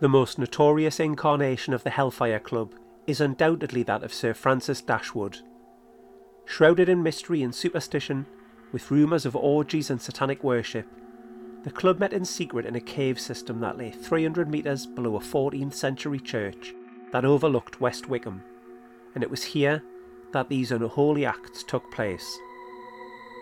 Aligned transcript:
The 0.00 0.08
most 0.08 0.38
notorious 0.38 0.98
incarnation 0.98 1.74
of 1.74 1.84
the 1.84 1.90
Hellfire 1.90 2.38
Club 2.38 2.74
is 3.06 3.20
undoubtedly 3.20 3.82
that 3.82 4.02
of 4.02 4.14
Sir 4.14 4.32
Francis 4.32 4.80
Dashwood. 4.80 5.40
Shrouded 6.46 6.88
in 6.88 7.02
mystery 7.02 7.42
and 7.42 7.54
superstition, 7.54 8.24
with 8.72 8.90
rumours 8.90 9.26
of 9.26 9.36
orgies 9.36 9.90
and 9.90 10.00
satanic 10.00 10.42
worship, 10.42 10.86
the 11.64 11.70
club 11.70 11.98
met 11.98 12.14
in 12.14 12.24
secret 12.24 12.64
in 12.64 12.76
a 12.76 12.80
cave 12.80 13.20
system 13.20 13.60
that 13.60 13.76
lay 13.76 13.90
300 13.90 14.48
metres 14.48 14.86
below 14.86 15.16
a 15.16 15.20
14th 15.20 15.74
century 15.74 16.18
church 16.18 16.72
that 17.12 17.26
overlooked 17.26 17.82
West 17.82 18.08
Wycombe, 18.08 18.42
and 19.14 19.22
it 19.22 19.30
was 19.30 19.44
here 19.44 19.82
that 20.32 20.48
these 20.48 20.72
unholy 20.72 21.26
acts 21.26 21.62
took 21.62 21.92
place. 21.92 22.38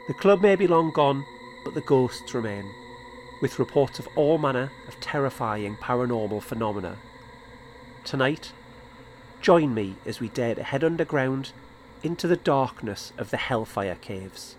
The 0.08 0.14
club 0.14 0.40
may 0.40 0.56
be 0.56 0.66
long 0.66 0.90
gone, 0.92 1.24
but 1.64 1.74
the 1.74 1.82
ghosts 1.82 2.34
remain 2.34 2.68
with 3.40 3.58
reports 3.58 3.98
of 3.98 4.08
all 4.16 4.38
manner 4.38 4.70
of 4.86 5.00
terrifying 5.00 5.76
paranormal 5.76 6.42
phenomena. 6.42 6.96
Tonight, 8.04 8.52
join 9.40 9.74
me 9.74 9.96
as 10.06 10.20
we 10.20 10.28
dare 10.28 10.54
to 10.54 10.62
head 10.62 10.82
underground 10.82 11.52
into 12.02 12.26
the 12.26 12.36
darkness 12.36 13.12
of 13.18 13.30
the 13.30 13.36
Hellfire 13.36 13.96
Caves. 14.00 14.56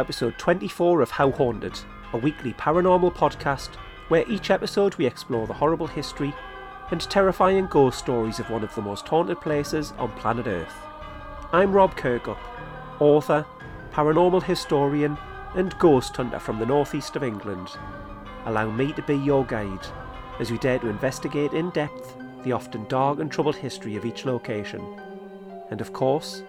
Episode 0.00 0.38
24 0.38 1.02
of 1.02 1.10
How 1.10 1.30
Haunted, 1.30 1.78
a 2.14 2.16
weekly 2.16 2.54
paranormal 2.54 3.14
podcast 3.14 3.74
where 4.08 4.28
each 4.30 4.50
episode 4.50 4.94
we 4.94 5.04
explore 5.04 5.46
the 5.46 5.52
horrible 5.52 5.86
history 5.86 6.34
and 6.90 7.02
terrifying 7.02 7.66
ghost 7.66 7.98
stories 7.98 8.38
of 8.38 8.48
one 8.48 8.64
of 8.64 8.74
the 8.74 8.80
most 8.80 9.06
haunted 9.06 9.38
places 9.42 9.92
on 9.98 10.10
planet 10.12 10.46
Earth. 10.46 10.74
I'm 11.52 11.72
Rob 11.72 11.94
Kirkup, 11.96 12.38
author, 12.98 13.44
paranormal 13.92 14.42
historian, 14.42 15.18
and 15.54 15.78
ghost 15.78 16.16
hunter 16.16 16.38
from 16.38 16.58
the 16.58 16.66
northeast 16.66 17.14
of 17.14 17.22
England. 17.22 17.68
Allow 18.46 18.70
me 18.70 18.94
to 18.94 19.02
be 19.02 19.16
your 19.16 19.44
guide 19.44 19.86
as 20.38 20.50
we 20.50 20.56
dare 20.56 20.78
to 20.78 20.88
investigate 20.88 21.52
in 21.52 21.68
depth 21.70 22.16
the 22.42 22.52
often 22.52 22.86
dark 22.88 23.20
and 23.20 23.30
troubled 23.30 23.56
history 23.56 23.96
of 23.96 24.06
each 24.06 24.24
location. 24.24 24.82
And 25.70 25.82
of 25.82 25.92
course, 25.92 26.42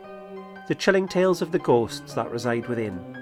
the 0.70 0.76
chilling 0.76 1.08
tales 1.08 1.42
of 1.42 1.52
the 1.52 1.60
ghosts 1.60 2.14
that 2.14 2.32
reside 2.32 2.68
within. 2.68 3.21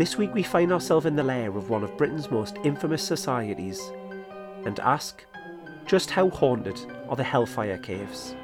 This 0.00 0.16
week 0.16 0.32
we 0.32 0.42
find 0.42 0.72
ourselves 0.72 1.04
in 1.04 1.14
the 1.14 1.22
lair 1.22 1.54
of 1.54 1.68
one 1.68 1.84
of 1.84 1.94
Britain's 1.98 2.30
most 2.30 2.56
infamous 2.64 3.02
societies 3.02 3.78
and 4.64 4.80
ask 4.80 5.26
just 5.84 6.08
how 6.10 6.30
haunted 6.30 6.80
are 7.10 7.16
the 7.16 7.22
Hellfire 7.22 7.76
Caves? 7.76 8.34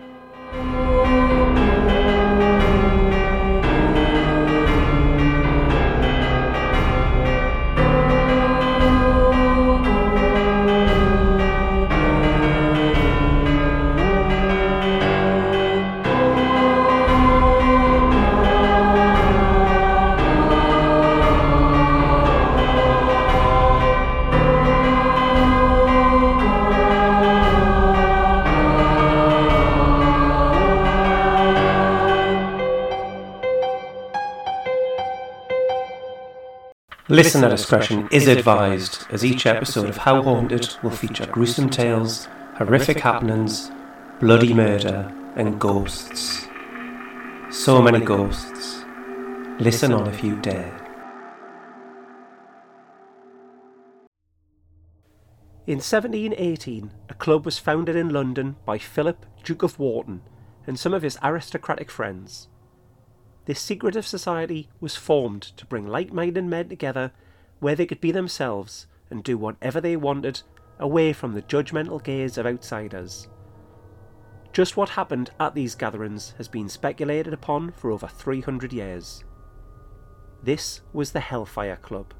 Listener 37.16 37.48
discretion 37.48 38.08
is 38.12 38.28
advised, 38.28 39.06
as 39.10 39.24
each 39.24 39.46
episode 39.46 39.88
of 39.88 39.96
How 39.96 40.22
Haunted 40.22 40.76
will 40.82 40.90
feature 40.90 41.24
gruesome 41.24 41.70
tales, 41.70 42.28
horrific 42.56 43.00
happenings, 43.00 43.70
bloody 44.20 44.52
murder, 44.52 45.10
and 45.34 45.58
ghosts. 45.58 46.46
So 47.50 47.80
many 47.80 48.04
ghosts. 48.04 48.84
Listen 49.58 49.94
on 49.94 50.06
if 50.08 50.22
you 50.22 50.36
dare. 50.42 50.76
In 55.66 55.78
1718, 55.78 56.90
a 57.08 57.14
club 57.14 57.46
was 57.46 57.58
founded 57.58 57.96
in 57.96 58.10
London 58.10 58.56
by 58.66 58.76
Philip, 58.76 59.24
Duke 59.42 59.62
of 59.62 59.78
Wharton, 59.78 60.20
and 60.66 60.78
some 60.78 60.92
of 60.92 61.00
his 61.00 61.16
aristocratic 61.22 61.90
friends. 61.90 62.48
This 63.46 63.60
secretive 63.60 64.06
society 64.06 64.68
was 64.80 64.96
formed 64.96 65.42
to 65.42 65.66
bring 65.66 65.86
like 65.86 66.12
minded 66.12 66.44
men 66.44 66.68
together 66.68 67.12
where 67.60 67.74
they 67.74 67.86
could 67.86 68.00
be 68.00 68.10
themselves 68.10 68.86
and 69.08 69.22
do 69.22 69.38
whatever 69.38 69.80
they 69.80 69.96
wanted 69.96 70.42
away 70.78 71.12
from 71.12 71.32
the 71.32 71.42
judgmental 71.42 72.02
gaze 72.02 72.36
of 72.36 72.46
outsiders. 72.46 73.28
Just 74.52 74.76
what 74.76 74.90
happened 74.90 75.30
at 75.38 75.54
these 75.54 75.74
gatherings 75.74 76.34
has 76.38 76.48
been 76.48 76.68
speculated 76.68 77.32
upon 77.32 77.72
for 77.72 77.90
over 77.90 78.08
300 78.08 78.72
years. 78.72 79.22
This 80.42 80.80
was 80.92 81.12
the 81.12 81.20
Hellfire 81.20 81.76
Club. 81.76 82.14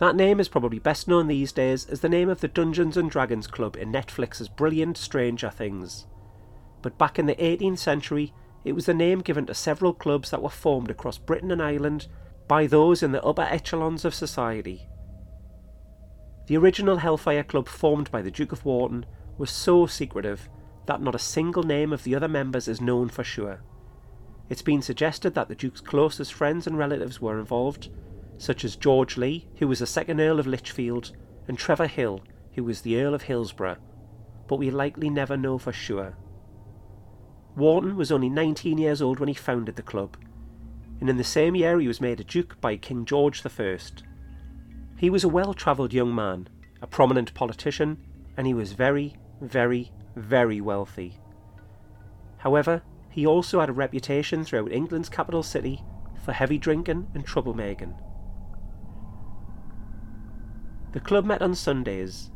That 0.00 0.16
name 0.16 0.40
is 0.40 0.48
probably 0.48 0.80
best 0.80 1.06
known 1.06 1.28
these 1.28 1.52
days 1.52 1.86
as 1.86 2.00
the 2.00 2.08
name 2.08 2.28
of 2.28 2.40
the 2.40 2.48
Dungeons 2.48 2.96
and 2.96 3.10
Dragons 3.10 3.46
Club 3.46 3.76
in 3.76 3.92
Netflix's 3.92 4.48
brilliant 4.48 4.98
Stranger 4.98 5.50
Things. 5.50 6.06
But 6.82 6.98
back 6.98 7.18
in 7.18 7.26
the 7.26 7.36
18th 7.36 7.78
century, 7.78 8.34
it 8.64 8.72
was 8.72 8.86
the 8.86 8.94
name 8.94 9.20
given 9.20 9.46
to 9.46 9.54
several 9.54 9.92
clubs 9.92 10.30
that 10.30 10.42
were 10.42 10.48
formed 10.48 10.90
across 10.90 11.18
Britain 11.18 11.50
and 11.50 11.62
Ireland 11.62 12.06
by 12.48 12.66
those 12.66 13.02
in 13.02 13.12
the 13.12 13.22
upper 13.24 13.42
echelons 13.42 14.04
of 14.04 14.14
society. 14.14 14.88
The 16.46 16.56
original 16.56 16.98
Hellfire 16.98 17.44
Club 17.44 17.68
formed 17.68 18.10
by 18.10 18.22
the 18.22 18.30
Duke 18.30 18.52
of 18.52 18.64
Wharton 18.64 19.06
was 19.38 19.50
so 19.50 19.86
secretive 19.86 20.48
that 20.86 21.00
not 21.00 21.14
a 21.14 21.20
single 21.20 21.62
name 21.62 21.92
of 21.92 22.04
the 22.04 22.14
other 22.14 22.28
members 22.28 22.68
is 22.68 22.80
known 22.80 23.08
for 23.08 23.24
sure. 23.24 23.62
It's 24.48 24.62
been 24.62 24.82
suggested 24.82 25.34
that 25.34 25.48
the 25.48 25.54
Duke's 25.54 25.80
closest 25.80 26.32
friends 26.32 26.66
and 26.66 26.76
relatives 26.76 27.20
were 27.20 27.38
involved, 27.38 27.88
such 28.38 28.64
as 28.64 28.76
George 28.76 29.16
Lee, 29.16 29.48
who 29.58 29.68
was 29.68 29.78
the 29.78 29.86
second 29.86 30.20
Earl 30.20 30.40
of 30.40 30.46
Lichfield, 30.46 31.12
and 31.48 31.56
Trevor 31.56 31.86
Hill, 31.86 32.22
who 32.54 32.64
was 32.64 32.82
the 32.82 33.00
Earl 33.00 33.14
of 33.14 33.22
Hillsborough, 33.22 33.78
but 34.48 34.56
we 34.56 34.70
likely 34.70 35.08
never 35.08 35.36
know 35.36 35.58
for 35.58 35.72
sure. 35.72 36.16
Wharton 37.54 37.96
was 37.96 38.10
only 38.10 38.30
19 38.30 38.78
years 38.78 39.02
old 39.02 39.20
when 39.20 39.28
he 39.28 39.34
founded 39.34 39.76
the 39.76 39.82
club, 39.82 40.16
and 41.00 41.10
in 41.10 41.18
the 41.18 41.24
same 41.24 41.54
year 41.54 41.78
he 41.78 41.86
was 41.86 42.00
made 42.00 42.18
a 42.18 42.24
duke 42.24 42.58
by 42.62 42.76
King 42.76 43.04
George 43.04 43.44
I. 43.44 43.78
He 44.96 45.10
was 45.10 45.22
a 45.22 45.28
well 45.28 45.52
travelled 45.52 45.92
young 45.92 46.14
man, 46.14 46.48
a 46.80 46.86
prominent 46.86 47.34
politician, 47.34 47.98
and 48.38 48.46
he 48.46 48.54
was 48.54 48.72
very, 48.72 49.16
very, 49.42 49.92
very 50.16 50.62
wealthy. 50.62 51.18
However, 52.38 52.82
he 53.10 53.26
also 53.26 53.60
had 53.60 53.68
a 53.68 53.74
reputation 53.74 54.44
throughout 54.44 54.72
England's 54.72 55.10
capital 55.10 55.42
city 55.42 55.84
for 56.24 56.32
heavy 56.32 56.56
drinking 56.56 57.08
and 57.14 57.26
troublemaking. 57.26 57.94
The 60.92 61.00
club 61.00 61.26
met 61.26 61.42
on 61.42 61.54
Sundays, 61.54 62.30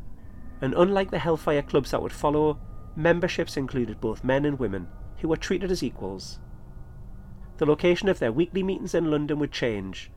and 0.60 0.74
unlike 0.74 1.10
the 1.10 1.18
Hellfire 1.18 1.62
clubs 1.62 1.92
that 1.92 2.02
would 2.02 2.12
follow, 2.12 2.58
memberships 2.94 3.56
included 3.56 4.00
both 4.00 4.22
men 4.22 4.44
and 4.44 4.58
women 4.58 4.88
who 5.18 5.28
were 5.28 5.36
treated 5.36 5.70
as 5.70 5.82
equals. 5.82 6.38
The 7.58 7.66
location 7.66 8.08
of 8.08 8.18
their 8.18 8.32
weekly 8.32 8.62
meetings 8.62 8.94
in 8.94 9.10
London 9.10 9.38
would 9.38 9.52
change, 9.52 10.10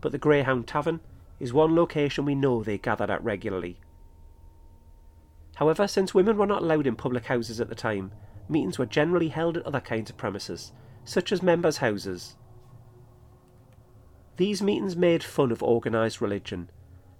but 0.00 0.12
the 0.12 0.18
Greyhound 0.18 0.66
Tavern 0.66 1.00
is 1.40 1.52
one 1.52 1.74
location 1.74 2.24
we 2.24 2.34
know 2.34 2.62
they 2.62 2.78
gathered 2.78 3.10
at 3.10 3.24
regularly. 3.24 3.78
However, 5.56 5.86
since 5.86 6.14
women 6.14 6.36
were 6.36 6.46
not 6.46 6.62
allowed 6.62 6.86
in 6.86 6.96
public 6.96 7.26
houses 7.26 7.60
at 7.60 7.68
the 7.68 7.74
time, 7.74 8.12
meetings 8.48 8.78
were 8.78 8.86
generally 8.86 9.28
held 9.28 9.56
at 9.56 9.66
other 9.66 9.80
kinds 9.80 10.10
of 10.10 10.16
premises, 10.16 10.72
such 11.04 11.32
as 11.32 11.42
members' 11.42 11.78
houses. 11.78 12.36
These 14.36 14.62
meetings 14.62 14.96
made 14.96 15.22
fun 15.22 15.52
of 15.52 15.62
organised 15.62 16.20
religion, 16.20 16.70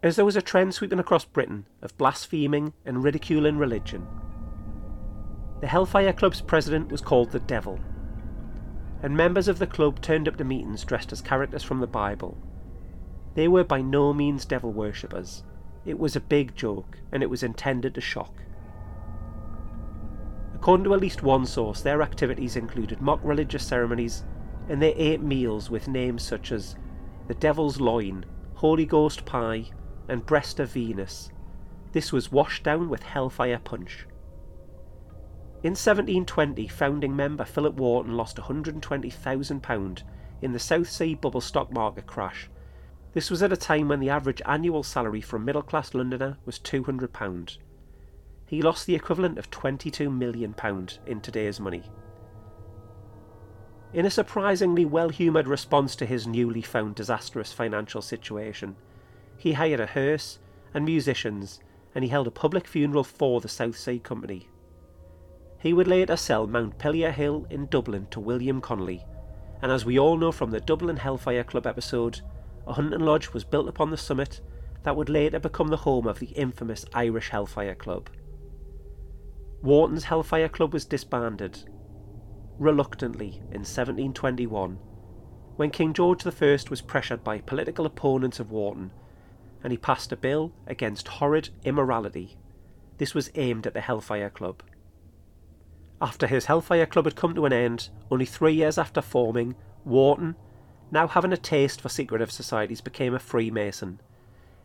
as 0.03 0.17
there 0.17 0.25
was 0.25 0.37
a 0.37 0.43
trend 0.43 0.75
sweeping 0.75 0.99
across 0.99 1.25
Britain 1.25 1.67
of 1.81 1.97
blaspheming 1.97 2.75
and 2.85 3.05
ridiculing 3.05 3.57
religion. 3.57 4.07
The 5.65 5.71
Hellfire 5.71 6.13
Club's 6.13 6.43
president 6.43 6.93
was 6.93 7.01
called 7.01 7.31
the 7.31 7.41
Devil, 7.41 7.81
and 9.03 9.17
members 9.17 9.49
of 9.49 9.59
the 9.59 9.67
club 9.67 10.03
turned 10.03 10.29
up 10.29 10.37
to 10.37 10.45
meetings 10.45 10.85
dressed 10.85 11.11
as 11.11 11.23
characters 11.23 11.63
from 11.63 11.81
the 11.81 11.87
Bible. 11.87 12.37
They 13.35 13.49
were 13.49 13.65
by 13.65 13.81
no 13.81 14.13
means 14.13 14.45
devil 14.45 14.71
worshippers. 14.71 15.43
It 15.87 15.99
was 15.99 16.17
a 16.17 16.21
big 16.21 16.55
joke, 16.55 16.99
and 17.11 17.23
it 17.23 17.31
was 17.31 17.43
intended 17.43 17.95
to 17.95 18.03
shock. 18.03 18.43
According 20.55 20.85
to 20.85 20.93
at 20.93 21.01
least 21.01 21.23
one 21.23 21.47
source, 21.47 21.81
their 21.81 22.03
activities 22.03 22.57
included 22.57 23.01
mock 23.01 23.21
religious 23.25 23.67
ceremonies, 23.67 24.23
and 24.69 24.83
they 24.83 24.93
ate 24.93 25.23
meals 25.23 25.71
with 25.71 25.89
names 25.89 26.23
such 26.23 26.53
as 26.53 26.77
the 27.27 27.35
Devil's 27.37 27.81
Loin, 27.81 28.27
Holy 28.53 28.85
Ghost 28.85 29.25
Pie, 29.25 29.71
and 30.11 30.27
Breast 30.27 30.61
of 30.61 30.73
Venus. 30.73 31.31
This 31.93 32.13
was 32.13 32.31
washed 32.31 32.65
down 32.65 32.91
with 32.91 33.03
hellfire 33.03 33.61
punch. 33.65 34.07
In 35.65 35.71
1720, 35.71 36.69
founding 36.69 37.17
member 37.17 37.47
Philip 37.47 37.77
Wharton 37.77 38.19
lost 38.19 38.37
£120,000 38.37 40.03
in 40.43 40.53
the 40.53 40.59
South 40.59 40.91
Sea 40.91 41.15
bubble 41.15 41.41
stock 41.41 41.73
market 41.73 42.07
crash. 42.07 42.51
This 43.15 43.31
was 43.31 43.43
at 43.43 43.51
a 43.51 43.57
time 43.57 43.89
when 43.89 43.99
the 43.99 44.11
average 44.11 44.43
annual 44.45 44.83
salary 44.83 45.23
for 45.23 45.37
a 45.37 45.41
middle 45.41 45.63
class 45.63 45.95
Londoner 45.95 46.37
was 46.45 46.59
£200. 46.59 47.57
He 48.45 48.61
lost 48.61 48.85
the 48.85 48.95
equivalent 48.95 49.39
of 49.39 49.51
£22 49.51 50.15
million 50.15 50.55
in 51.07 51.21
today's 51.23 51.59
money. 51.59 51.85
In 53.95 54.05
a 54.05 54.11
surprisingly 54.11 54.85
well 54.85 55.09
humoured 55.09 55.49
response 55.49 55.97
to 55.97 56.05
his 56.05 56.27
newly 56.27 56.61
found 56.61 56.95
disastrous 56.95 57.55
financial 57.55 58.03
situation, 58.03 58.77
he 59.39 59.55
hired 59.55 59.81
a 59.81 59.87
hearse 59.87 60.41
and 60.75 60.85
musicians 60.85 61.61
and 61.95 62.05
he 62.05 62.11
held 62.11 62.27
a 62.27 62.31
public 62.31 62.67
funeral 62.67 63.03
for 63.03 63.41
the 63.41 63.49
South 63.49 63.79
Sea 63.79 63.99
Company. 63.99 64.51
He 65.65 65.73
would 65.73 65.89
later 65.89 66.15
sell 66.19 66.47
Mount 66.47 66.73
Montpelier 66.75 67.11
Hill 67.11 67.47
in 67.49 67.69
Dublin 67.69 68.07
to 68.11 68.21
William 68.21 68.61
Connolly, 68.61 69.07
and 69.63 69.73
as 69.73 69.83
we 69.83 69.99
all 69.99 70.19
know 70.19 70.31
from 70.31 70.51
the 70.51 70.61
Dublin 70.61 70.99
Hellfire 70.99 71.43
Club 71.43 71.67
episode, 71.67 72.21
a 72.67 72.75
hunting 72.75 73.01
lodge 73.01 73.33
was 73.33 73.45
built 73.45 73.67
upon 73.67 73.91
the 73.91 73.97
summit 73.97 74.43
that 74.83 74.95
would 74.95 75.09
later 75.09 75.39
become 75.39 75.69
the 75.69 75.79
home 75.79 76.07
of 76.07 76.19
the 76.19 76.27
infamous 76.27 76.85
Irish 76.93 77.31
Hellfire 77.31 77.75
Club. 77.75 78.11
Wharton's 79.63 80.05
Hellfire 80.05 80.51
Club 80.51 80.75
was 80.75 80.85
disbanded, 80.85 81.65
reluctantly, 82.59 83.37
in 83.51 83.65
1721, 83.65 84.79
when 85.57 85.71
King 85.71 85.95
George 85.95 86.27
I 86.27 86.59
was 86.69 86.83
pressured 86.83 87.25
by 87.25 87.39
political 87.39 87.87
opponents 87.87 88.39
of 88.39 88.51
Wharton, 88.51 88.91
and 89.63 89.73
he 89.73 89.79
passed 89.79 90.13
a 90.13 90.17
bill 90.19 90.53
against 90.67 91.09
horrid 91.09 91.49
immorality. 91.65 92.37
This 92.99 93.15
was 93.15 93.31
aimed 93.35 93.67
at 93.67 93.73
the 93.73 93.81
Hellfire 93.81 94.29
Club. 94.29 94.63
After 96.05 96.27
his 96.27 96.45
Hellfire 96.45 96.85
Club 96.85 97.07
had 97.07 97.17
come 97.17 97.35
to 97.35 97.47
an 97.47 97.53
end, 97.55 97.89
only 98.11 98.27
three 98.27 98.53
years 98.53 98.77
after 98.77 99.01
forming, 99.01 99.55
Wharton, 99.87 100.37
now 100.91 101.09
having 101.09 101.33
a 101.33 101.37
taste 101.39 101.81
for 101.81 101.89
secretive 101.89 102.31
societies, 102.31 102.83
became 102.83 103.15
a 103.15 103.19
Freemason, 103.19 104.03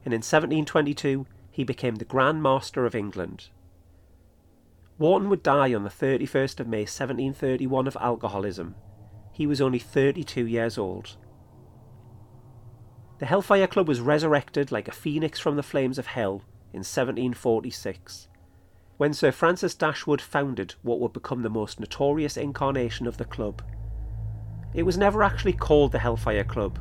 and 0.03 0.13
in 0.13 0.17
1722 0.17 1.25
he 1.49 1.63
became 1.63 1.95
the 1.95 2.03
Grand 2.03 2.43
Master 2.43 2.85
of 2.85 2.93
England. 2.93 3.47
Wharton 4.97 5.29
would 5.29 5.41
die 5.41 5.73
on 5.73 5.85
the 5.85 5.89
31st 5.89 6.59
of 6.59 6.67
May 6.67 6.81
1731 6.81 7.87
of 7.87 7.95
alcoholism. 8.01 8.75
He 9.31 9.47
was 9.47 9.61
only 9.61 9.79
32 9.79 10.45
years 10.45 10.77
old. 10.77 11.15
The 13.19 13.27
Hellfire 13.27 13.67
Club 13.67 13.87
was 13.87 14.01
resurrected 14.01 14.73
like 14.73 14.89
a 14.89 14.93
phoenix 14.93 15.39
from 15.39 15.55
the 15.55 15.63
flames 15.63 15.97
of 15.97 16.07
hell 16.07 16.43
in 16.73 16.79
1746 16.79 18.27
when 18.99 19.13
Sir 19.13 19.31
Francis 19.31 19.75
Dashwood 19.75 20.19
founded 20.19 20.75
what 20.81 20.99
would 20.99 21.13
become 21.13 21.41
the 21.41 21.49
most 21.49 21.79
notorious 21.79 22.35
incarnation 22.35 23.07
of 23.07 23.15
the 23.15 23.23
club. 23.23 23.61
It 24.73 24.83
was 24.83 24.97
never 24.97 25.23
actually 25.23 25.53
called 25.53 25.93
the 25.93 25.99
Hellfire 25.99 26.43
Club, 26.43 26.77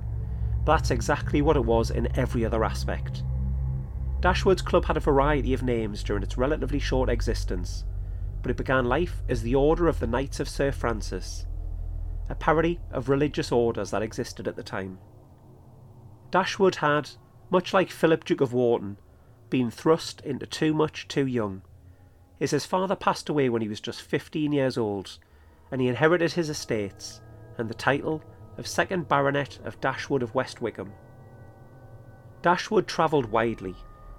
but 0.64 0.72
that's 0.74 0.90
exactly 0.90 1.42
what 1.42 1.56
it 1.56 1.64
was 1.64 1.92
in 1.92 2.08
every 2.18 2.44
other 2.44 2.64
aspect. 2.64 3.22
Dashwood's 4.18 4.62
club 4.62 4.84
had 4.84 4.96
a 4.96 5.00
variety 5.00 5.54
of 5.54 5.62
names 5.62 6.02
during 6.02 6.24
its 6.24 6.36
relatively 6.36 6.80
short 6.80 7.08
existence, 7.08 7.84
but 8.42 8.50
it 8.50 8.56
began 8.56 8.86
life 8.86 9.22
as 9.28 9.42
the 9.42 9.54
Order 9.54 9.86
of 9.86 10.00
the 10.00 10.08
Knights 10.08 10.40
of 10.40 10.48
Sir 10.48 10.72
Francis, 10.72 11.46
a 12.28 12.34
parody 12.34 12.80
of 12.90 13.08
religious 13.08 13.52
orders 13.52 13.92
that 13.92 14.02
existed 14.02 14.48
at 14.48 14.56
the 14.56 14.64
time. 14.64 14.98
Dashwood 16.32 16.74
had, 16.74 17.10
much 17.48 17.72
like 17.72 17.92
Philip 17.92 18.24
Duke 18.24 18.40
of 18.40 18.52
Wharton, 18.52 18.98
been 19.50 19.70
thrust 19.70 20.20
into 20.22 20.46
too 20.46 20.74
much 20.74 21.06
too 21.06 21.24
young 21.24 21.62
is 22.40 22.50
his 22.50 22.66
father 22.66 22.96
passed 22.96 23.28
away 23.28 23.48
when 23.48 23.62
he 23.62 23.68
was 23.68 23.80
just 23.80 24.02
15 24.02 24.52
years 24.52 24.78
old, 24.78 25.18
and 25.70 25.80
he 25.80 25.88
inherited 25.88 26.32
his 26.32 26.48
estates 26.48 27.20
and 27.56 27.68
the 27.68 27.74
title 27.74 28.22
of 28.56 28.66
second 28.66 29.08
baronet 29.08 29.58
of 29.64 29.80
Dashwood 29.80 30.22
of 30.22 30.34
West 30.34 30.60
Wycombe. 30.60 30.92
Dashwood 32.42 32.86
travelled 32.86 33.26
widely, 33.26 33.74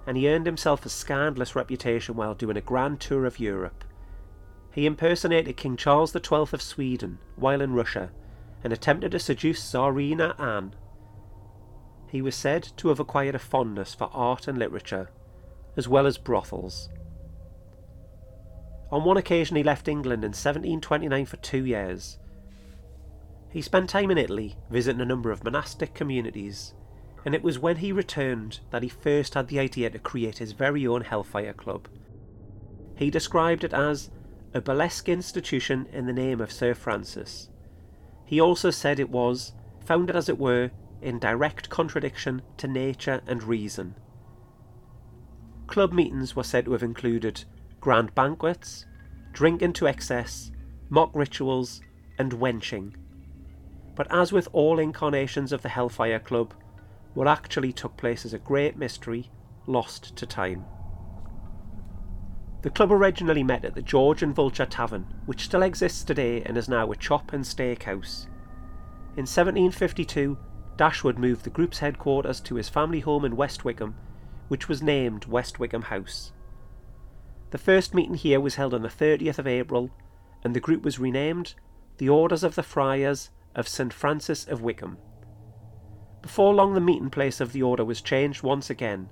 and 0.06 0.16
he 0.16 0.28
earned 0.28 0.46
himself 0.46 0.84
a 0.84 0.88
scandalous 0.88 1.56
reputation 1.56 2.16
while 2.16 2.34
doing 2.34 2.56
a 2.56 2.62
grand 2.62 3.00
tour 3.00 3.26
of 3.26 3.40
Europe. 3.40 3.84
He 4.72 4.86
impersonated 4.86 5.56
King 5.56 5.76
Charles 5.76 6.12
XII 6.12 6.46
of 6.52 6.62
Sweden 6.62 7.18
while 7.36 7.60
in 7.60 7.74
Russia 7.74 8.12
and 8.62 8.72
attempted 8.72 9.12
to 9.12 9.18
seduce 9.18 9.62
Tsarina 9.62 10.38
Anne. 10.38 10.74
He 12.08 12.22
was 12.22 12.34
said 12.34 12.68
to 12.76 12.88
have 12.88 13.00
acquired 13.00 13.34
a 13.34 13.38
fondness 13.38 13.94
for 13.94 14.10
art 14.12 14.46
and 14.48 14.58
literature, 14.58 15.10
as 15.76 15.88
well 15.88 16.06
as 16.06 16.18
brothels. 16.18 16.88
On 18.92 19.04
one 19.04 19.16
occasion, 19.16 19.56
he 19.56 19.62
left 19.62 19.88
England 19.88 20.24
in 20.24 20.30
1729 20.30 21.26
for 21.26 21.36
two 21.36 21.64
years. 21.64 22.18
He 23.50 23.62
spent 23.62 23.90
time 23.90 24.10
in 24.10 24.18
Italy, 24.18 24.56
visiting 24.70 25.00
a 25.00 25.04
number 25.04 25.30
of 25.30 25.44
monastic 25.44 25.94
communities, 25.94 26.74
and 27.24 27.34
it 27.34 27.42
was 27.42 27.58
when 27.58 27.76
he 27.76 27.92
returned 27.92 28.60
that 28.70 28.82
he 28.82 28.88
first 28.88 29.34
had 29.34 29.48
the 29.48 29.58
idea 29.58 29.90
to 29.90 29.98
create 29.98 30.38
his 30.38 30.52
very 30.52 30.86
own 30.86 31.02
Hellfire 31.02 31.52
Club. 31.52 31.88
He 32.96 33.10
described 33.10 33.64
it 33.64 33.72
as 33.72 34.10
a 34.54 34.60
burlesque 34.60 35.08
institution 35.08 35.86
in 35.92 36.06
the 36.06 36.12
name 36.12 36.40
of 36.40 36.52
Sir 36.52 36.74
Francis. 36.74 37.48
He 38.24 38.40
also 38.40 38.70
said 38.70 38.98
it 38.98 39.10
was, 39.10 39.52
founded 39.84 40.16
as 40.16 40.28
it 40.28 40.38
were, 40.38 40.70
in 41.00 41.18
direct 41.18 41.70
contradiction 41.70 42.42
to 42.56 42.68
nature 42.68 43.22
and 43.26 43.42
reason. 43.42 43.94
Club 45.66 45.92
meetings 45.92 46.34
were 46.34 46.42
said 46.42 46.64
to 46.64 46.72
have 46.72 46.82
included 46.82 47.44
grand 47.80 48.14
banquets, 48.14 48.86
drinking 49.32 49.72
to 49.74 49.86
excess, 49.86 50.50
mock 50.88 51.10
rituals, 51.14 51.80
and 52.18 52.32
wenching. 52.34 52.94
But 53.94 54.06
as 54.10 54.32
with 54.32 54.48
all 54.52 54.78
incarnations 54.78 55.52
of 55.52 55.62
the 55.62 55.68
Hellfire 55.68 56.20
Club, 56.20 56.54
what 57.14 57.26
actually 57.26 57.72
took 57.72 57.96
place 57.96 58.24
is 58.24 58.34
a 58.34 58.38
great 58.38 58.76
mystery 58.76 59.30
lost 59.66 60.16
to 60.16 60.26
time. 60.26 60.64
The 62.62 62.70
club 62.70 62.92
originally 62.92 63.42
met 63.42 63.64
at 63.64 63.74
the 63.74 63.82
George 63.82 64.22
and 64.22 64.34
Vulture 64.34 64.66
Tavern, 64.66 65.06
which 65.24 65.44
still 65.44 65.62
exists 65.62 66.04
today 66.04 66.42
and 66.42 66.58
is 66.58 66.68
now 66.68 66.92
a 66.92 66.96
chop 66.96 67.32
and 67.32 67.46
steak 67.46 67.84
house. 67.84 68.26
In 69.16 69.26
1752, 69.26 70.36
Dashwood 70.76 71.18
moved 71.18 71.44
the 71.44 71.50
group's 71.50 71.78
headquarters 71.78 72.40
to 72.42 72.56
his 72.56 72.68
family 72.68 73.00
home 73.00 73.24
in 73.24 73.36
West 73.36 73.64
Wycombe, 73.64 73.96
which 74.48 74.68
was 74.68 74.82
named 74.82 75.24
West 75.24 75.58
Wycombe 75.58 75.82
House. 75.82 76.32
The 77.50 77.58
first 77.58 77.94
meeting 77.94 78.14
here 78.14 78.40
was 78.40 78.54
held 78.54 78.74
on 78.74 78.82
the 78.82 78.88
30th 78.88 79.38
of 79.38 79.46
April, 79.46 79.90
and 80.44 80.54
the 80.54 80.60
group 80.60 80.82
was 80.82 80.98
renamed 80.98 81.54
the 81.98 82.08
Orders 82.08 82.44
of 82.44 82.54
the 82.54 82.62
Friars 82.62 83.30
of 83.54 83.68
St 83.68 83.92
Francis 83.92 84.46
of 84.46 84.62
Wycombe. 84.62 84.98
Before 86.22 86.54
long, 86.54 86.74
the 86.74 86.80
meeting 86.80 87.10
place 87.10 87.40
of 87.40 87.52
the 87.52 87.62
order 87.62 87.84
was 87.84 88.00
changed 88.00 88.42
once 88.42 88.70
again, 88.70 89.08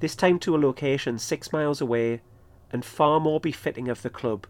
this 0.00 0.14
time 0.14 0.38
to 0.38 0.54
a 0.54 0.58
location 0.58 1.18
six 1.18 1.52
miles 1.52 1.80
away 1.80 2.20
and 2.70 2.84
far 2.84 3.18
more 3.18 3.40
befitting 3.40 3.88
of 3.88 4.02
the 4.02 4.10
club, 4.10 4.46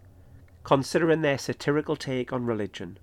considering 0.63 1.23
their 1.23 1.39
satirical 1.39 1.97
take 1.97 2.33
on 2.33 2.45
religion. 2.45 2.99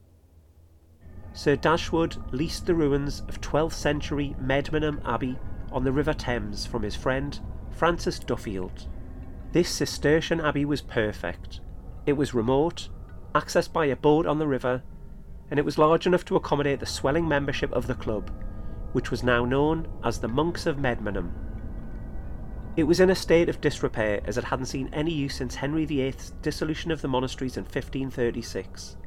Sir 1.34 1.56
Dashwood 1.56 2.18
leased 2.32 2.66
the 2.66 2.76
ruins 2.76 3.22
of 3.22 3.42
12th 3.42 3.74
century 3.74 4.36
Medmenham 4.40 5.02
Abbey 5.04 5.38
on 5.72 5.84
the 5.84 5.92
River 5.92 6.14
Thames 6.14 6.66
from 6.66 6.84
his 6.84 6.96
friend 6.96 7.40
Francis 7.72 8.20
Duffield. 8.20 8.88
This 9.56 9.70
Cistercian 9.70 10.42
abbey 10.42 10.66
was 10.66 10.82
perfect. 10.82 11.62
It 12.06 12.18
was 12.18 12.34
remote, 12.34 12.90
accessed 13.34 13.72
by 13.72 13.86
a 13.86 13.96
boat 13.96 14.26
on 14.26 14.38
the 14.38 14.50
river, 14.50 14.84
and 15.50 15.58
it 15.58 15.64
was 15.64 15.78
large 15.78 16.06
enough 16.06 16.26
to 16.26 16.36
accommodate 16.36 16.82
the 16.82 16.86
swelling 16.86 17.26
membership 17.26 17.72
of 17.72 17.88
the 17.88 17.96
club, 17.96 18.32
which 18.92 19.12
was 19.12 19.24
now 19.24 19.46
known 19.46 19.88
as 20.04 20.20
the 20.20 20.28
Monks 20.28 20.66
of 20.66 20.76
Medmenham. 20.76 21.32
It 22.76 22.84
was 22.84 23.00
in 23.00 23.10
a 23.10 23.16
state 23.16 23.48
of 23.48 23.62
disrepair 23.62 24.20
as 24.26 24.38
it 24.38 24.44
hadn't 24.44 24.66
seen 24.66 24.90
any 24.92 25.14
use 25.14 25.36
since 25.36 25.56
Henry 25.56 25.86
VIII's 25.86 26.34
dissolution 26.42 26.92
of 26.92 27.02
the 27.02 27.08
monasteries 27.08 27.56
in 27.56 27.64
1536. 27.64 28.98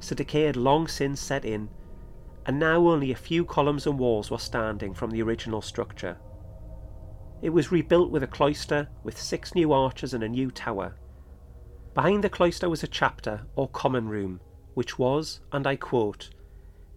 So 0.00 0.16
decay 0.16 0.42
had 0.42 0.56
long 0.56 0.88
since 0.88 1.20
set 1.20 1.44
in, 1.44 1.68
and 2.46 2.58
now 2.58 2.88
only 2.88 3.12
a 3.12 3.14
few 3.14 3.44
columns 3.44 3.86
and 3.86 3.96
walls 3.96 4.28
were 4.28 4.38
standing 4.38 4.92
from 4.92 5.12
the 5.12 5.22
original 5.22 5.62
structure. 5.62 6.18
It 7.40 7.50
was 7.50 7.70
rebuilt 7.70 8.10
with 8.10 8.22
a 8.22 8.28
cloister 8.28 8.88
with 9.04 9.20
six 9.20 9.54
new 9.54 9.72
arches 9.72 10.14
and 10.14 10.24
a 10.24 10.28
new 10.28 10.50
tower. 10.50 10.96
Behind 11.94 12.22
the 12.24 12.30
cloister 12.30 12.68
was 12.68 12.82
a 12.82 12.88
chapter 12.88 13.42
or 13.54 13.68
common 13.68 14.08
room, 14.08 14.40
which 14.74 14.98
was, 14.98 15.40
and 15.52 15.66
I 15.66 15.76
quote, 15.76 16.30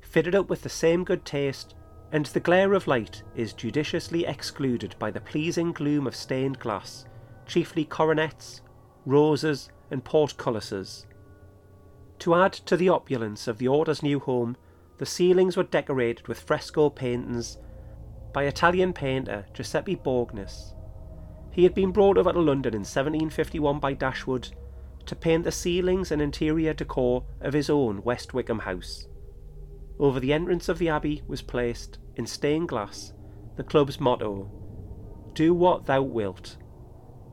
fitted 0.02 0.36
up 0.36 0.50
with 0.50 0.62
the 0.62 0.70
same 0.70 1.04
good 1.04 1.26
taste, 1.26 1.76
and 2.12 2.26
the 2.26 2.40
glare 2.40 2.74
of 2.74 2.88
light 2.88 3.24
is 3.36 3.54
judiciously 3.54 4.26
excluded 4.26 4.96
by 5.00 5.12
the 5.12 5.22
pleasing 5.22 5.72
gloom 5.72 6.06
of 6.08 6.16
stained 6.16 6.60
glass, 6.60 7.06
chiefly 7.46 7.86
coronets, 7.86 8.62
roses, 9.06 9.70
and 9.90 10.04
portcullises. 10.04 11.06
To 12.20 12.36
add 12.36 12.54
to 12.54 12.76
the 12.76 12.90
opulence 12.90 13.48
of 13.48 13.58
the 13.58 13.68
order's 13.68 14.04
new 14.04 14.20
home, 14.20 14.58
the 14.98 15.06
ceilings 15.06 15.56
were 15.56 15.64
decorated 15.64 16.28
with 16.28 16.42
fresco 16.42 16.90
paintings 16.90 17.58
by 18.34 18.44
Italian 18.44 18.94
painter 18.94 19.46
Giuseppe 19.54 19.96
Borgnis. 19.96 20.74
He 21.52 21.64
had 21.64 21.74
been 21.74 21.92
brought 21.92 22.18
over 22.18 22.32
to 22.32 22.40
London 22.40 22.74
in 22.74 22.82
1751 22.82 23.80
by 23.80 23.94
Dashwood 23.94 24.50
to 25.06 25.16
paint 25.16 25.44
the 25.44 25.52
ceilings 25.52 26.12
and 26.12 26.22
interior 26.22 26.74
decor 26.74 27.24
of 27.42 27.54
his 27.54 27.70
own 27.70 28.04
West 28.04 28.34
Wycombe 28.34 28.60
house. 28.60 29.08
Over 30.00 30.20
the 30.20 30.34
entrance 30.34 30.70
of 30.70 30.78
the 30.80 30.90
abbey 30.90 31.22
was 31.28 31.42
placed, 31.42 32.00
in 32.16 32.26
stained 32.26 32.70
glass, 32.70 33.14
the 33.56 33.64
club's 33.64 34.00
motto 34.00 34.50
Do 35.34 35.54
what 35.54 35.86
thou 35.86 36.02
wilt, 36.02 36.58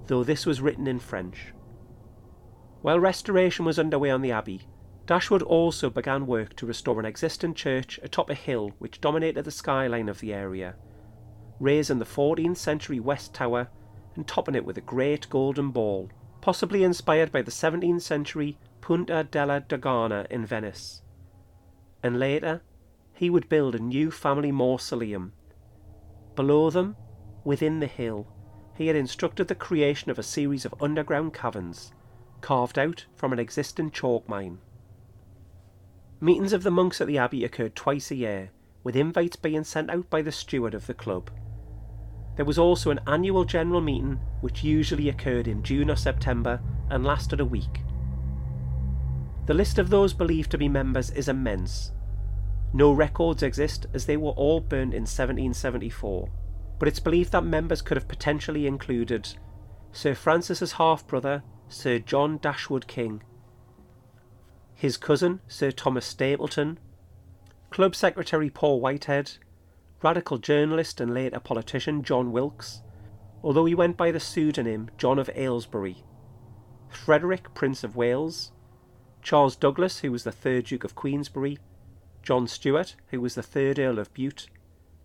though 0.06 0.24
this 0.24 0.44
was 0.46 0.60
written 0.60 0.86
in 0.86 0.98
French. 0.98 1.52
While 2.82 3.00
restoration 3.00 3.64
was 3.64 3.78
underway 3.78 4.10
on 4.10 4.22
the 4.22 4.32
abbey, 4.32 4.62
Dashwood 5.06 5.42
also 5.42 5.88
began 5.88 6.26
work 6.26 6.54
to 6.56 6.66
restore 6.66 7.00
an 7.00 7.06
existing 7.06 7.54
church 7.54 7.98
atop 8.02 8.28
a 8.28 8.34
hill 8.34 8.72
which 8.78 9.00
dominated 9.00 9.44
the 9.44 9.50
skyline 9.50 10.08
of 10.08 10.20
the 10.20 10.34
area, 10.34 10.76
raising 11.60 11.98
the 11.98 12.04
14th 12.04 12.56
century 12.56 13.00
west 13.00 13.34
tower 13.34 13.68
and 14.14 14.26
topping 14.26 14.54
it 14.54 14.64
with 14.64 14.78
a 14.78 14.82
great 14.82 15.28
golden 15.28 15.70
ball, 15.70 16.10
possibly 16.40 16.84
inspired 16.84 17.32
by 17.32 17.42
the 17.42 17.50
17th 17.50 18.02
century 18.02 18.58
Punta 18.80 19.26
della 19.30 19.60
Dogana 19.60 20.26
in 20.30 20.46
Venice 20.46 21.02
and 22.02 22.18
later 22.18 22.62
he 23.14 23.30
would 23.30 23.48
build 23.48 23.74
a 23.74 23.80
new 23.80 24.10
family 24.10 24.52
mausoleum. 24.52 25.32
Below 26.36 26.70
them, 26.70 26.96
within 27.44 27.80
the 27.80 27.86
hill, 27.86 28.28
he 28.76 28.86
had 28.86 28.96
instructed 28.96 29.48
the 29.48 29.54
creation 29.56 30.10
of 30.10 30.18
a 30.18 30.22
series 30.22 30.64
of 30.64 30.74
underground 30.80 31.34
caverns, 31.34 31.92
carved 32.40 32.78
out 32.78 33.06
from 33.16 33.32
an 33.32 33.40
existing 33.40 33.90
chalk 33.90 34.28
mine. 34.28 34.58
Meetings 36.20 36.52
of 36.52 36.62
the 36.62 36.70
monks 36.70 37.00
at 37.00 37.08
the 37.08 37.18
abbey 37.18 37.44
occurred 37.44 37.74
twice 37.74 38.12
a 38.12 38.16
year, 38.16 38.50
with 38.84 38.94
invites 38.94 39.36
being 39.36 39.64
sent 39.64 39.90
out 39.90 40.08
by 40.08 40.22
the 40.22 40.32
steward 40.32 40.74
of 40.74 40.86
the 40.86 40.94
club. 40.94 41.30
There 42.38 42.44
was 42.44 42.56
also 42.56 42.92
an 42.92 43.00
annual 43.08 43.44
general 43.44 43.80
meeting, 43.80 44.20
which 44.42 44.62
usually 44.62 45.08
occurred 45.08 45.48
in 45.48 45.64
June 45.64 45.90
or 45.90 45.96
September 45.96 46.60
and 46.88 47.04
lasted 47.04 47.40
a 47.40 47.44
week. 47.44 47.80
The 49.46 49.54
list 49.54 49.76
of 49.76 49.90
those 49.90 50.14
believed 50.14 50.52
to 50.52 50.58
be 50.58 50.68
members 50.68 51.10
is 51.10 51.26
immense. 51.26 51.90
No 52.72 52.92
records 52.92 53.42
exist 53.42 53.86
as 53.92 54.06
they 54.06 54.16
were 54.16 54.30
all 54.30 54.60
burned 54.60 54.94
in 54.94 55.02
1774, 55.02 56.30
but 56.78 56.86
it's 56.86 57.00
believed 57.00 57.32
that 57.32 57.42
members 57.42 57.82
could 57.82 57.96
have 57.96 58.06
potentially 58.06 58.68
included 58.68 59.34
Sir 59.90 60.14
Francis's 60.14 60.74
half 60.74 61.04
brother, 61.08 61.42
Sir 61.66 61.98
John 61.98 62.38
Dashwood 62.38 62.86
King, 62.86 63.20
his 64.76 64.96
cousin, 64.96 65.40
Sir 65.48 65.72
Thomas 65.72 66.06
Stapleton, 66.06 66.78
Club 67.70 67.96
Secretary 67.96 68.48
Paul 68.48 68.80
Whitehead, 68.80 69.38
radical 70.02 70.38
journalist 70.38 71.00
and 71.00 71.12
later 71.12 71.40
politician 71.40 72.02
John 72.02 72.30
Wilkes, 72.32 72.82
although 73.42 73.64
he 73.64 73.74
went 73.74 73.96
by 73.96 74.10
the 74.10 74.20
pseudonym 74.20 74.90
John 74.96 75.18
of 75.18 75.30
Aylesbury, 75.34 76.04
Frederick, 76.88 77.52
Prince 77.54 77.84
of 77.84 77.96
Wales, 77.96 78.52
Charles 79.22 79.56
Douglas, 79.56 80.00
who 80.00 80.12
was 80.12 80.24
the 80.24 80.32
third 80.32 80.64
Duke 80.64 80.84
of 80.84 80.94
Queensberry, 80.94 81.58
John 82.22 82.46
Stuart, 82.46 82.94
who 83.08 83.20
was 83.20 83.34
the 83.34 83.42
third 83.42 83.78
Earl 83.78 83.98
of 83.98 84.12
Bute, 84.14 84.48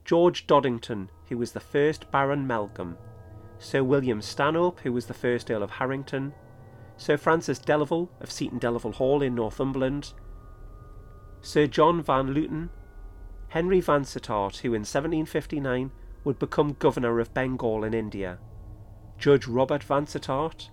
George 0.06 0.46
Dodington, 0.46 1.10
who 1.30 1.38
was 1.38 1.54
the 1.54 1.60
first 1.60 2.12
Baron 2.12 2.48
Melcombe, 2.48 2.98
Sir 3.60 3.84
William 3.84 4.22
Stanhope, 4.22 4.80
who 4.82 4.92
was 4.92 5.06
the 5.06 5.14
first 5.14 5.50
Earl 5.50 5.64
of 5.64 5.72
Harrington, 5.72 6.34
Sir 6.98 7.18
Francis 7.18 7.60
Delaval 7.60 8.10
of 8.22 8.32
Seaton 8.32 8.60
Delaval 8.60 8.94
Hall 8.94 9.22
in 9.22 9.36
Northumberland, 9.36 10.14
Sir 11.42 11.68
John 11.68 12.02
Van 12.02 12.34
Luton, 12.34 12.70
Henry 13.54 13.80
Vansittart, 13.80 14.58
who 14.62 14.70
in 14.70 14.82
1759 14.82 15.92
would 16.24 16.40
become 16.40 16.76
Governor 16.80 17.20
of 17.20 17.36
Bengal 17.36 17.84
in 17.84 17.94
India, 17.94 18.40
Judge 19.20 19.46
Robert 19.46 19.84
Vansittart, 19.84 20.72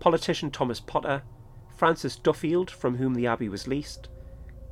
politician 0.00 0.50
Thomas 0.50 0.80
Potter, 0.80 1.22
Francis 1.76 2.16
Duffield, 2.16 2.70
from 2.70 2.96
whom 2.96 3.12
the 3.12 3.26
abbey 3.26 3.50
was 3.50 3.68
leased, 3.68 4.08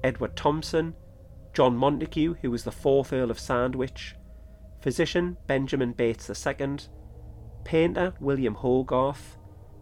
Edward 0.02 0.34
Thompson, 0.34 0.94
John 1.52 1.76
Montagu, 1.76 2.38
who 2.40 2.50
was 2.50 2.64
the 2.64 2.72
fourth 2.72 3.12
Earl 3.12 3.30
of 3.30 3.38
Sandwich, 3.38 4.16
physician 4.80 5.36
Benjamin 5.46 5.92
Bates 5.92 6.30
II, 6.46 6.78
painter 7.64 8.14
William 8.18 8.54
Hogarth, 8.54 9.36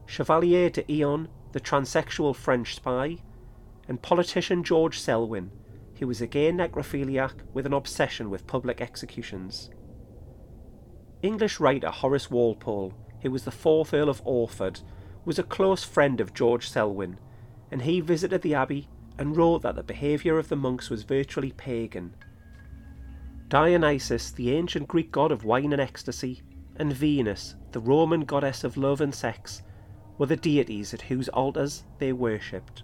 Chevalier 0.07 0.71
d'Eon, 0.71 1.29
the 1.53 1.61
transsexual 1.61 2.35
French 2.35 2.75
spy, 2.75 3.19
and 3.87 4.03
politician 4.03 4.65
George 4.65 4.99
Selwyn, 4.99 5.53
who 5.99 6.07
was 6.07 6.21
a 6.21 6.27
gay 6.27 6.51
necrophiliac 6.51 7.33
with 7.53 7.67
an 7.67 7.73
obsession 7.73 8.31
with 8.31 8.47
public 8.47 8.81
executions. 8.81 9.71
English 11.23 11.61
writer 11.61 11.91
Horace 11.91 12.31
Walpole, 12.31 12.93
who 13.23 13.31
was 13.31 13.45
the 13.45 13.51
fourth 13.51 13.95
Earl 13.95 14.09
of 14.09 14.21
Orford, 14.25 14.81
was 15.25 15.39
a 15.39 15.43
close 15.43 15.85
friend 15.85 16.21
of 16.21 16.35
George 16.35 16.69
Selwyn, 16.69 17.19
and 17.71 17.83
he 17.83 18.01
visited 18.01 18.43
the 18.43 18.55
abbey 18.55 18.89
and 19.19 19.37
wrote 19.37 19.63
that 19.63 19.77
the 19.77 19.83
behaviour 19.83 20.39
of 20.39 20.49
the 20.49 20.57
monks 20.57 20.91
was 20.91 21.05
virtually 21.05 21.53
pagan. 21.53 22.15
Dionysus, 23.49 24.33
the 24.33 24.53
ancient 24.53 24.89
Greek 24.89 25.13
god 25.13 25.31
of 25.31 25.45
wine 25.45 25.73
and 25.73 25.81
ecstasy, 25.81 26.43
and 26.77 26.93
Venus, 26.93 27.55
the 27.73 27.81
Roman 27.81 28.23
goddess 28.23 28.65
of 28.65 28.77
love 28.77 29.01
and 29.01 29.15
sex, 29.15 29.63
were 30.19 30.27
the 30.27 30.37
deities 30.37 30.93
at 30.93 31.03
whose 31.03 31.29
altars 31.29 31.85
they 31.99 32.13
worshipped. 32.13 32.83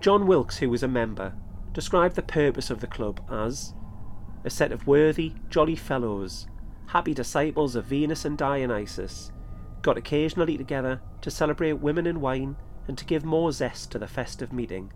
John 0.00 0.26
Wilkes, 0.26 0.58
who 0.58 0.68
was 0.68 0.82
a 0.82 0.88
member, 0.88 1.32
described 1.74 2.14
the 2.14 2.22
purpose 2.22 2.70
of 2.70 2.80
the 2.80 2.86
club 2.86 3.20
as 3.30 3.74
a 4.44 4.50
set 4.50 4.72
of 4.72 4.86
worthy, 4.86 5.34
jolly 5.50 5.74
fellows, 5.74 6.46
happy 6.86 7.12
disciples 7.12 7.74
of 7.74 7.84
Venus 7.84 8.24
and 8.24 8.38
Dionysus, 8.38 9.32
got 9.82 9.98
occasionally 9.98 10.56
together 10.56 11.00
to 11.20 11.30
celebrate 11.30 11.74
women 11.74 12.06
and 12.06 12.20
wine 12.20 12.56
and 12.86 12.96
to 12.96 13.04
give 13.04 13.24
more 13.24 13.50
zest 13.52 13.90
to 13.90 13.98
the 13.98 14.06
festive 14.06 14.52
meeting. 14.52 14.92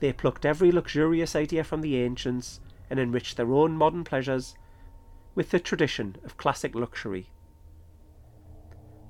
They 0.00 0.12
plucked 0.12 0.44
every 0.44 0.70
luxurious 0.70 1.34
idea 1.34 1.64
from 1.64 1.80
the 1.80 1.96
ancients 1.96 2.60
and 2.90 3.00
enriched 3.00 3.36
their 3.36 3.52
own 3.52 3.76
modern 3.76 4.04
pleasures 4.04 4.54
with 5.34 5.50
the 5.50 5.60
tradition 5.60 6.16
of 6.24 6.36
classic 6.36 6.74
luxury. 6.74 7.30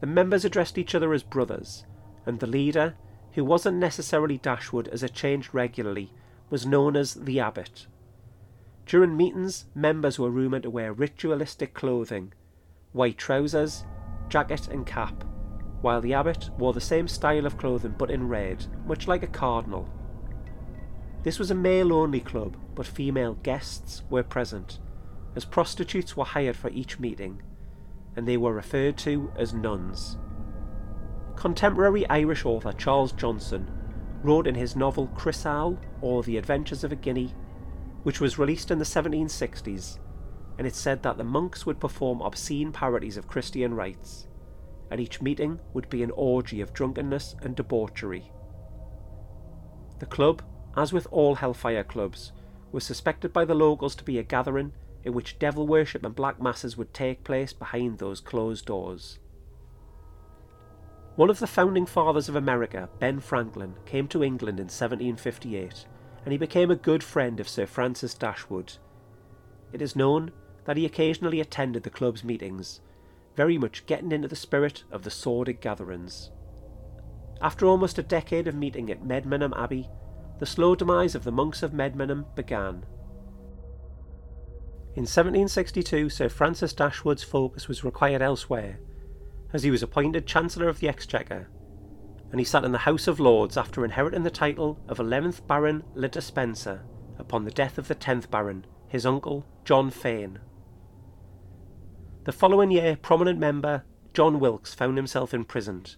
The 0.01 0.07
members 0.07 0.45
addressed 0.45 0.79
each 0.79 0.95
other 0.95 1.13
as 1.13 1.23
brothers, 1.23 1.85
and 2.27 2.39
the 2.39 2.47
leader, 2.47 2.95
who 3.33 3.45
wasn't 3.45 3.79
necessarily 3.79 4.39
Dashwood 4.39 4.89
as 4.89 5.03
it 5.03 5.15
changed 5.15 5.55
regularly, 5.55 6.13
was 6.53 6.67
known 6.67 6.97
as 6.97 7.15
the 7.15 7.41
abbot. 7.41 7.87
During 8.85 9.17
meetings, 9.17 9.65
members 9.75 10.19
were 10.19 10.29
rumoured 10.29 10.65
to 10.65 10.71
wear 10.71 10.93
ritualistic 10.93 11.73
clothing 11.73 12.35
white 12.93 13.17
trousers, 13.17 13.87
jacket, 14.29 14.69
and 14.69 14.85
cap, 14.85 15.25
while 15.81 16.03
the 16.03 16.13
abbot 16.13 16.51
wore 16.59 16.75
the 16.75 16.81
same 16.81 17.09
style 17.09 17.47
of 17.47 17.57
clothing 17.57 17.95
but 17.97 18.11
in 18.11 18.29
red, 18.29 18.67
much 18.85 19.09
like 19.09 19.23
a 19.23 19.27
cardinal. 19.27 19.89
This 21.23 21.39
was 21.39 21.51
a 21.51 21.55
male 21.55 21.91
only 21.91 22.21
club, 22.21 22.55
but 22.75 22.87
female 22.87 23.33
guests 23.43 24.03
were 24.11 24.23
present, 24.23 24.79
as 25.35 25.47
prostitutes 25.47 26.19
were 26.19 26.27
hired 26.27 26.57
for 26.57 26.69
each 26.69 27.01
meeting, 27.01 27.41
and 28.15 28.29
they 28.29 28.37
were 28.37 28.53
referred 28.53 28.99
to 28.99 29.33
as 29.37 29.55
nuns. 29.55 30.19
Contemporary 31.35 32.07
Irish 32.11 32.45
author 32.45 32.75
Charles 32.75 33.13
Johnson 33.13 33.71
wrote 34.23 34.47
in 34.47 34.55
his 34.55 34.77
novel 34.77 35.09
Chrysal, 35.17 35.79
or 36.01 36.23
The 36.23 36.37
Adventures 36.37 36.85
of 36.85 36.93
a 36.93 36.97
Guinea, 36.97 37.35
which 38.03 38.21
was 38.21 38.39
released 38.39 38.71
in 38.71 38.79
the 38.79 38.85
1760s, 38.85 39.99
and 40.59 40.67
it 40.67 40.75
said 40.75 41.03
that 41.03 41.19
the 41.19 41.25
monks 41.25 41.67
would 41.67 41.81
perform 41.81 42.21
obscene 42.21 42.73
parodies 42.73 43.17
of 43.17 43.29
Christian 43.29 43.75
rites, 43.75 44.29
and 44.91 45.01
each 45.01 45.23
meeting 45.23 45.61
would 45.73 45.89
be 45.89 46.03
an 46.03 46.11
orgy 46.13 46.61
of 46.61 46.73
drunkenness 46.73 47.37
and 47.43 47.57
debauchery. 47.57 48.31
The 49.99 50.07
club, 50.07 50.43
as 50.77 50.93
with 50.93 51.07
all 51.11 51.37
Hellfire 51.37 51.85
clubs, 51.85 52.33
was 52.73 52.85
suspected 52.85 53.33
by 53.33 53.45
the 53.45 53.55
locals 53.55 53.95
to 53.97 54.05
be 54.05 54.19
a 54.19 54.23
gathering 54.23 54.73
in 55.05 55.13
which 55.13 55.39
devil 55.39 55.67
worship 55.67 56.05
and 56.05 56.15
black 56.15 56.41
masses 56.41 56.77
would 56.77 56.95
take 56.95 57.25
place 57.25 57.53
behind 57.53 57.99
those 57.99 58.21
closed 58.21 58.67
doors. 58.67 59.19
One 61.15 61.29
of 61.29 61.41
the 61.41 61.47
founding 61.47 61.85
fathers 61.85 62.31
of 62.31 62.37
America, 62.37 62.89
Ben 62.99 63.21
Franklin, 63.21 63.75
came 63.85 64.09
to 64.09 64.25
England 64.25 64.59
in 64.59 64.65
1758 64.65 65.87
and 66.25 66.33
he 66.33 66.39
became 66.39 66.71
a 66.71 66.77
good 66.77 67.03
friend 67.03 67.39
of 67.39 67.49
Sir 67.49 67.67
Francis 67.67 68.15
Dashwood. 68.15 68.75
It 69.73 69.83
is 69.83 69.97
known 69.97 70.33
that 70.65 70.77
he 70.77 70.87
occasionally 70.87 71.41
attended 71.41 71.83
the 71.83 71.91
club's 71.91 72.25
meetings, 72.25 72.81
very 73.37 73.59
much 73.59 73.87
getting 73.87 74.13
into 74.13 74.29
the 74.29 74.37
spirit 74.37 74.85
of 74.91 75.03
the 75.03 75.11
sordid 75.11 75.61
gatherings. 75.61 76.31
After 77.43 77.67
almost 77.67 77.99
a 77.99 78.03
decade 78.03 78.47
of 78.47 78.55
meeting 78.55 78.91
at 78.91 79.05
Medmenham 79.05 79.53
Abbey, 79.57 79.89
the 80.39 80.47
slow 80.47 80.75
demise 80.75 81.15
of 81.15 81.25
the 81.25 81.33
monks 81.33 81.63
of 81.63 81.73
Medmenham 81.73 82.25
began. 82.35 82.85
In 84.95 85.05
1762, 85.05 86.09
Sir 86.09 86.29
Francis 86.29 86.73
Dashwood's 86.73 87.23
focus 87.23 87.67
was 87.67 87.83
required 87.83 88.23
elsewhere, 88.23 88.79
as 89.53 89.63
he 89.63 89.71
was 89.71 89.83
appointed 89.83 90.27
Chancellor 90.27 90.69
of 90.69 90.81
the 90.81 90.89
Exchequer, 90.89 91.49
and 92.31 92.41
he 92.41 92.45
sat 92.45 92.65
in 92.65 92.73
the 92.73 92.79
House 92.79 93.07
of 93.07 93.21
Lords 93.21 93.57
after 93.57 93.85
inheriting 93.85 94.23
the 94.23 94.31
title 94.31 94.81
of 94.89 94.99
11th 94.99 95.47
Baron 95.47 95.85
Le 95.95 96.09
upon 97.19 97.45
the 97.45 97.51
death 97.51 97.77
of 97.77 97.89
the 97.89 97.95
10th 97.95 98.31
Baron, 98.31 98.67
his 98.89 99.05
uncle, 99.05 99.45
John 99.65 99.91
Fane. 99.91 100.39
The 102.25 102.33
following 102.33 102.71
year, 102.71 102.97
prominent 102.97 103.39
member 103.39 103.85
John 104.15 104.41
Wilkes 104.41 104.73
found 104.73 104.97
himself 104.97 105.35
imprisoned. 105.35 105.97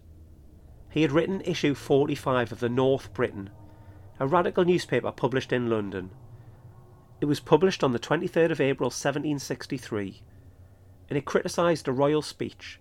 He 0.91 1.03
had 1.03 1.13
written 1.13 1.41
issue 1.43 1.75
45 1.75 2.53
of 2.53 2.61
the 2.61 2.69
North 2.69 3.13
Briton, 3.13 3.51
a 4.19 4.27
radical 4.27 4.65
newspaper 4.65 5.13
published 5.13 5.53
in 5.53 5.71
London. 5.71 6.11
It 7.21 7.27
was 7.27 7.41
published 7.41 7.85
on 7.85 7.93
the 7.93 7.99
23rd 7.99 8.51
of 8.51 8.61
April 8.61 8.89
1763, 8.89 10.23
and 11.09 11.17
it 11.17 11.25
criticised 11.25 11.87
a 11.87 11.93
royal 11.93 12.23
speech 12.23 12.81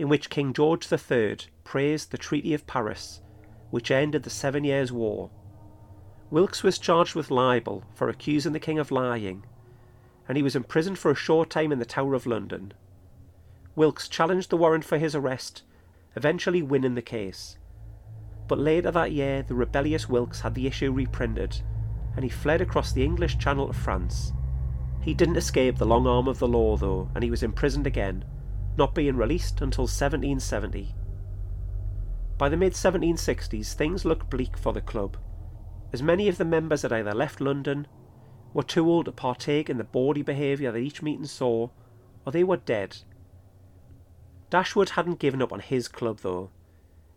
in 0.00 0.08
which 0.08 0.30
King 0.30 0.52
George 0.52 0.90
III 0.90 1.36
praised 1.62 2.10
the 2.10 2.18
Treaty 2.18 2.54
of 2.54 2.66
Paris, 2.66 3.20
which 3.70 3.90
ended 3.90 4.24
the 4.24 4.30
Seven 4.30 4.64
Years' 4.64 4.90
War. 4.90 5.30
Wilkes 6.30 6.62
was 6.62 6.78
charged 6.78 7.14
with 7.14 7.30
libel 7.30 7.84
for 7.94 8.08
accusing 8.08 8.52
the 8.52 8.58
king 8.58 8.78
of 8.78 8.90
lying 8.90 9.44
and 10.30 10.36
he 10.36 10.44
was 10.44 10.54
imprisoned 10.54 10.96
for 10.96 11.10
a 11.10 11.16
short 11.16 11.50
time 11.50 11.72
in 11.72 11.80
the 11.80 11.84
Tower 11.84 12.14
of 12.14 12.24
London. 12.24 12.72
Wilkes 13.74 14.06
challenged 14.06 14.48
the 14.48 14.56
warrant 14.56 14.84
for 14.84 14.96
his 14.96 15.16
arrest, 15.16 15.64
eventually 16.14 16.62
winning 16.62 16.94
the 16.94 17.02
case. 17.02 17.58
But 18.46 18.60
later 18.60 18.92
that 18.92 19.10
year, 19.10 19.42
the 19.42 19.56
rebellious 19.56 20.08
Wilkes 20.08 20.42
had 20.42 20.54
the 20.54 20.68
issue 20.68 20.92
reprinted, 20.92 21.60
and 22.14 22.22
he 22.22 22.30
fled 22.30 22.60
across 22.60 22.92
the 22.92 23.02
English 23.02 23.38
Channel 23.38 23.66
to 23.66 23.72
France. 23.72 24.32
He 25.00 25.14
didn't 25.14 25.36
escape 25.36 25.78
the 25.78 25.84
long 25.84 26.06
arm 26.06 26.28
of 26.28 26.38
the 26.38 26.46
law, 26.46 26.76
though, 26.76 27.10
and 27.16 27.24
he 27.24 27.30
was 27.32 27.42
imprisoned 27.42 27.88
again, 27.88 28.24
not 28.76 28.94
being 28.94 29.16
released 29.16 29.60
until 29.60 29.84
1770. 29.84 30.94
By 32.38 32.48
the 32.48 32.56
mid 32.56 32.72
1760s, 32.72 33.74
things 33.74 34.04
looked 34.04 34.30
bleak 34.30 34.56
for 34.56 34.72
the 34.72 34.80
club, 34.80 35.16
as 35.92 36.02
many 36.02 36.28
of 36.28 36.38
the 36.38 36.44
members 36.44 36.82
had 36.82 36.92
either 36.92 37.12
left 37.12 37.40
London 37.40 37.86
were 38.52 38.62
too 38.62 38.88
old 38.88 39.06
to 39.06 39.12
partake 39.12 39.68
in 39.68 39.78
the 39.78 39.84
bawdy 39.84 40.22
behaviour 40.22 40.72
that 40.72 40.78
each 40.78 41.02
meeting 41.02 41.26
saw, 41.26 41.68
or 42.24 42.32
they 42.32 42.44
were 42.44 42.56
dead. 42.56 42.98
Dashwood 44.50 44.90
hadn't 44.90 45.18
given 45.18 45.42
up 45.42 45.52
on 45.52 45.60
his 45.60 45.88
club 45.88 46.20
though, 46.20 46.50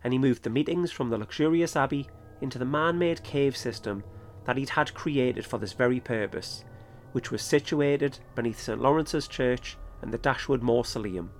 and 0.04 0.14
he 0.14 0.20
moved 0.20 0.44
the 0.44 0.50
meetings 0.50 0.92
from 0.92 1.10
the 1.10 1.18
luxurious 1.18 1.76
abbey 1.76 2.08
into 2.42 2.60
the 2.60 2.66
man 2.66 2.98
made 2.98 3.24
cave 3.24 3.56
system 3.56 4.04
that 4.46 4.58
he'd 4.58 4.70
had 4.70 4.94
created 4.94 5.46
for 5.46 5.58
this 5.58 5.74
very 5.74 6.00
purpose, 6.00 6.66
which 7.14 7.32
was 7.32 7.42
situated 7.42 8.20
beneath 8.36 8.60
St 8.60 8.82
Lawrence's 8.82 9.28
Church 9.28 9.78
and 10.02 10.12
the 10.12 10.18
Dashwood 10.18 10.62
Mausoleum. 10.62 11.32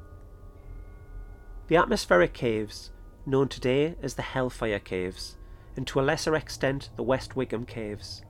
The 1.74 1.80
atmospheric 1.80 2.34
caves, 2.34 2.92
known 3.26 3.48
today 3.48 3.96
as 4.04 4.14
the 4.14 4.22
Hellfire 4.22 4.78
Caves, 4.78 5.38
and 5.76 5.88
to 5.88 6.00
a 6.00 6.04
lesser 6.04 6.36
extent 6.36 6.92
the 6.98 7.02
West 7.02 7.36
Wycombe 7.36 7.66
Caves, 7.66 8.22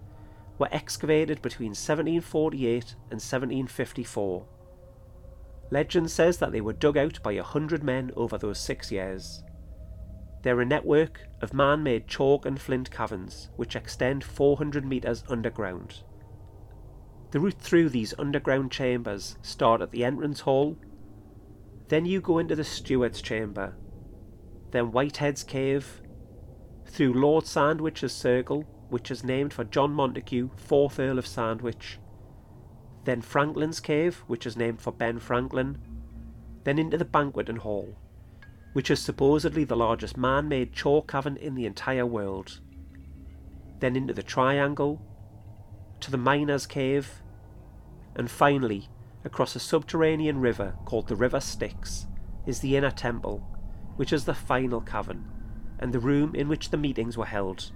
were 0.58 0.70
excavated 0.72 1.42
between 1.42 1.72
1748 1.72 2.92
and 3.12 3.20
1754. 3.20 4.46
Legend 5.72 6.10
says 6.10 6.38
that 6.38 6.54
they 6.54 6.62
were 6.62 6.72
dug 6.72 6.96
out 6.96 7.22
by 7.22 7.34
a 7.34 7.44
hundred 7.44 7.84
men 7.84 8.12
over 8.16 8.38
those 8.38 8.60
six 8.62 8.94
years. 8.94 9.44
They're 10.44 10.62
a 10.62 10.66
network 10.66 11.20
of 11.42 11.54
man 11.54 11.84
made 11.84 12.08
chalk 12.08 12.46
and 12.46 12.62
flint 12.62 12.92
caverns 12.92 13.50
which 13.58 13.76
extend 13.76 14.24
400 14.24 14.86
metres 14.86 15.26
underground. 15.28 16.04
The 17.32 17.42
route 17.42 17.60
through 17.60 17.90
these 17.90 18.14
underground 18.18 18.72
chambers 18.72 19.38
start 19.42 19.82
at 19.82 19.92
the 19.92 20.06
entrance 20.06 20.40
hall, 20.40 20.78
then 21.90 22.06
you 22.06 22.22
go 22.22 22.38
into 22.40 22.56
the 22.56 22.64
steward's 22.64 23.22
chamber, 23.22 23.76
then 24.72 24.92
Whitehead's 24.92 25.44
cave, 25.44 26.02
through 26.86 27.14
Lord 27.14 27.46
Sandwich's 27.46 28.14
circle, 28.14 28.66
which 28.90 29.10
is 29.10 29.24
named 29.24 29.54
for 29.54 29.64
John 29.64 29.94
Montagu, 29.94 30.50
4th 30.68 31.00
Earl 31.00 31.18
of 31.18 31.28
Sandwich. 31.28 32.00
Then 33.04 33.22
Franklin's 33.22 33.80
Cave, 33.80 34.24
which 34.28 34.46
is 34.46 34.56
named 34.56 34.82
for 34.82 34.92
Ben 34.92 35.20
Franklin. 35.20 35.78
Then 36.64 36.80
into 36.80 36.98
the 36.98 37.06
banqueting 37.06 37.58
hall, 37.58 37.98
which 38.74 38.90
is 38.90 39.02
supposedly 39.02 39.64
the 39.64 39.76
largest 39.76 40.18
man 40.18 40.48
made 40.48 40.74
chalk 40.74 41.08
cavern 41.12 41.36
in 41.38 41.56
the 41.56 41.66
entire 41.66 42.06
world. 42.06 42.60
Then 43.80 43.96
into 43.96 44.14
the 44.14 44.24
Triangle, 44.24 45.02
to 46.00 46.12
the 46.12 46.18
Miner's 46.18 46.66
Cave, 46.66 47.22
and 48.16 48.30
finally, 48.30 48.90
across 49.26 49.56
a 49.56 49.60
subterranean 49.60 50.40
river 50.40 50.76
called 50.86 51.08
the 51.08 51.16
River 51.16 51.40
Styx, 51.40 52.08
is 52.46 52.60
the 52.60 52.76
Inner 52.76 52.92
Temple, 52.92 53.40
which 53.96 54.12
is 54.12 54.26
the 54.26 54.34
final 54.34 54.82
cavern, 54.82 55.26
and 55.80 55.94
the 55.94 56.00
room 56.00 56.36
in 56.36 56.48
which 56.50 56.70
the 56.70 56.78
meetings 56.78 57.18
were 57.18 57.26
held. 57.26 57.72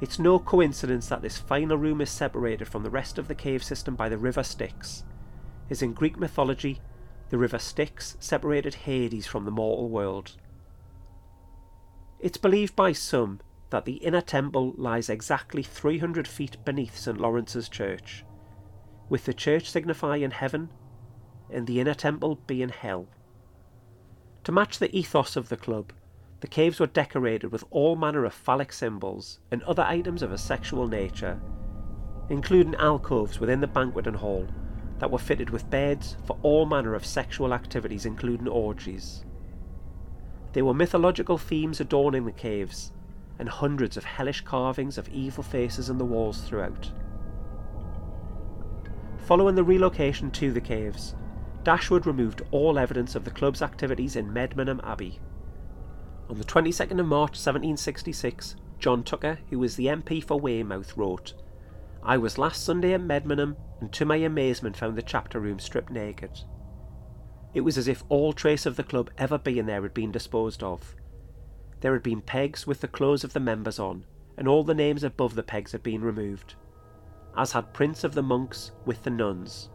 It's 0.00 0.18
no 0.18 0.38
coincidence 0.38 1.08
that 1.08 1.22
this 1.22 1.38
final 1.38 1.76
room 1.76 2.00
is 2.00 2.10
separated 2.10 2.68
from 2.68 2.82
the 2.82 2.90
rest 2.90 3.18
of 3.18 3.28
the 3.28 3.34
cave 3.34 3.62
system 3.62 3.94
by 3.94 4.08
the 4.08 4.18
river 4.18 4.42
Styx, 4.42 5.04
as 5.70 5.82
in 5.82 5.92
Greek 5.92 6.18
mythology, 6.18 6.80
the 7.30 7.38
river 7.38 7.58
Styx 7.58 8.16
separated 8.20 8.74
Hades 8.74 9.26
from 9.26 9.44
the 9.44 9.50
mortal 9.50 9.88
world. 9.88 10.36
It's 12.20 12.38
believed 12.38 12.76
by 12.76 12.92
some 12.92 13.40
that 13.70 13.84
the 13.84 13.94
inner 13.94 14.20
temple 14.20 14.72
lies 14.76 15.08
exactly 15.08 15.62
300 15.62 16.28
feet 16.28 16.56
beneath 16.64 16.96
St 16.96 17.20
Lawrence's 17.20 17.68
Church, 17.68 18.24
with 19.08 19.24
the 19.24 19.34
church 19.34 19.70
signifying 19.70 20.30
heaven 20.30 20.70
and 21.50 21.66
the 21.66 21.80
inner 21.80 21.94
temple 21.94 22.38
being 22.46 22.70
hell. 22.70 23.06
To 24.44 24.52
match 24.52 24.78
the 24.78 24.94
ethos 24.96 25.36
of 25.36 25.48
the 25.48 25.56
club, 25.56 25.92
the 26.40 26.46
caves 26.46 26.78
were 26.78 26.86
decorated 26.86 27.50
with 27.50 27.64
all 27.70 27.96
manner 27.96 28.24
of 28.24 28.34
phallic 28.34 28.72
symbols 28.72 29.38
and 29.50 29.62
other 29.62 29.82
items 29.82 30.22
of 30.22 30.32
a 30.32 30.38
sexual 30.38 30.86
nature, 30.86 31.40
including 32.28 32.74
alcoves 32.74 33.40
within 33.40 33.60
the 33.60 33.66
banqueting 33.66 34.14
hall 34.14 34.46
that 34.98 35.10
were 35.10 35.18
fitted 35.18 35.50
with 35.50 35.70
beds 35.70 36.16
for 36.24 36.38
all 36.42 36.66
manner 36.66 36.94
of 36.94 37.06
sexual 37.06 37.54
activities, 37.54 38.06
including 38.06 38.48
orgies. 38.48 39.24
There 40.52 40.64
were 40.64 40.74
mythological 40.74 41.38
themes 41.38 41.80
adorning 41.80 42.26
the 42.26 42.32
caves, 42.32 42.92
and 43.38 43.48
hundreds 43.48 43.96
of 43.96 44.04
hellish 44.04 44.42
carvings 44.42 44.98
of 44.98 45.08
evil 45.08 45.42
faces 45.42 45.90
in 45.90 45.98
the 45.98 46.04
walls 46.04 46.42
throughout. 46.42 46.90
Following 49.24 49.54
the 49.54 49.64
relocation 49.64 50.30
to 50.32 50.52
the 50.52 50.60
caves, 50.60 51.14
Dashwood 51.62 52.06
removed 52.06 52.42
all 52.50 52.78
evidence 52.78 53.14
of 53.14 53.24
the 53.24 53.30
club's 53.30 53.62
activities 53.62 54.16
in 54.16 54.32
Medmenham 54.32 54.80
Abbey 54.84 55.20
on 56.28 56.38
the 56.38 56.44
22nd 56.44 56.98
of 57.00 57.06
March 57.06 57.32
1766, 57.32 58.56
John 58.78 59.02
Tucker, 59.02 59.38
who 59.50 59.58
was 59.58 59.76
the 59.76 59.86
MP 59.86 60.24
for 60.24 60.40
Weymouth, 60.40 60.96
wrote, 60.96 61.34
I 62.02 62.16
was 62.16 62.38
last 62.38 62.64
Sunday 62.64 62.94
at 62.94 63.00
Medmenham 63.00 63.56
and 63.80 63.92
to 63.92 64.04
my 64.04 64.16
amazement 64.16 64.76
found 64.76 64.96
the 64.96 65.02
chapter 65.02 65.38
room 65.38 65.58
stripped 65.58 65.90
naked. 65.90 66.40
It 67.52 67.60
was 67.60 67.78
as 67.78 67.88
if 67.88 68.04
all 68.08 68.32
trace 68.32 68.66
of 68.66 68.76
the 68.76 68.82
club 68.82 69.10
ever 69.18 69.38
being 69.38 69.66
there 69.66 69.82
had 69.82 69.94
been 69.94 70.12
disposed 70.12 70.62
of. 70.62 70.94
There 71.80 71.92
had 71.92 72.02
been 72.02 72.20
pegs 72.22 72.66
with 72.66 72.80
the 72.80 72.88
clothes 72.88 73.24
of 73.24 73.32
the 73.32 73.40
members 73.40 73.78
on, 73.78 74.04
and 74.36 74.48
all 74.48 74.64
the 74.64 74.74
names 74.74 75.04
above 75.04 75.34
the 75.34 75.42
pegs 75.42 75.72
had 75.72 75.82
been 75.82 76.02
removed, 76.02 76.54
as 77.36 77.52
had 77.52 77.72
prints 77.72 78.04
of 78.04 78.14
the 78.14 78.22
monks 78.22 78.72
with 78.84 79.02
the 79.02 79.10
nuns. 79.10 79.70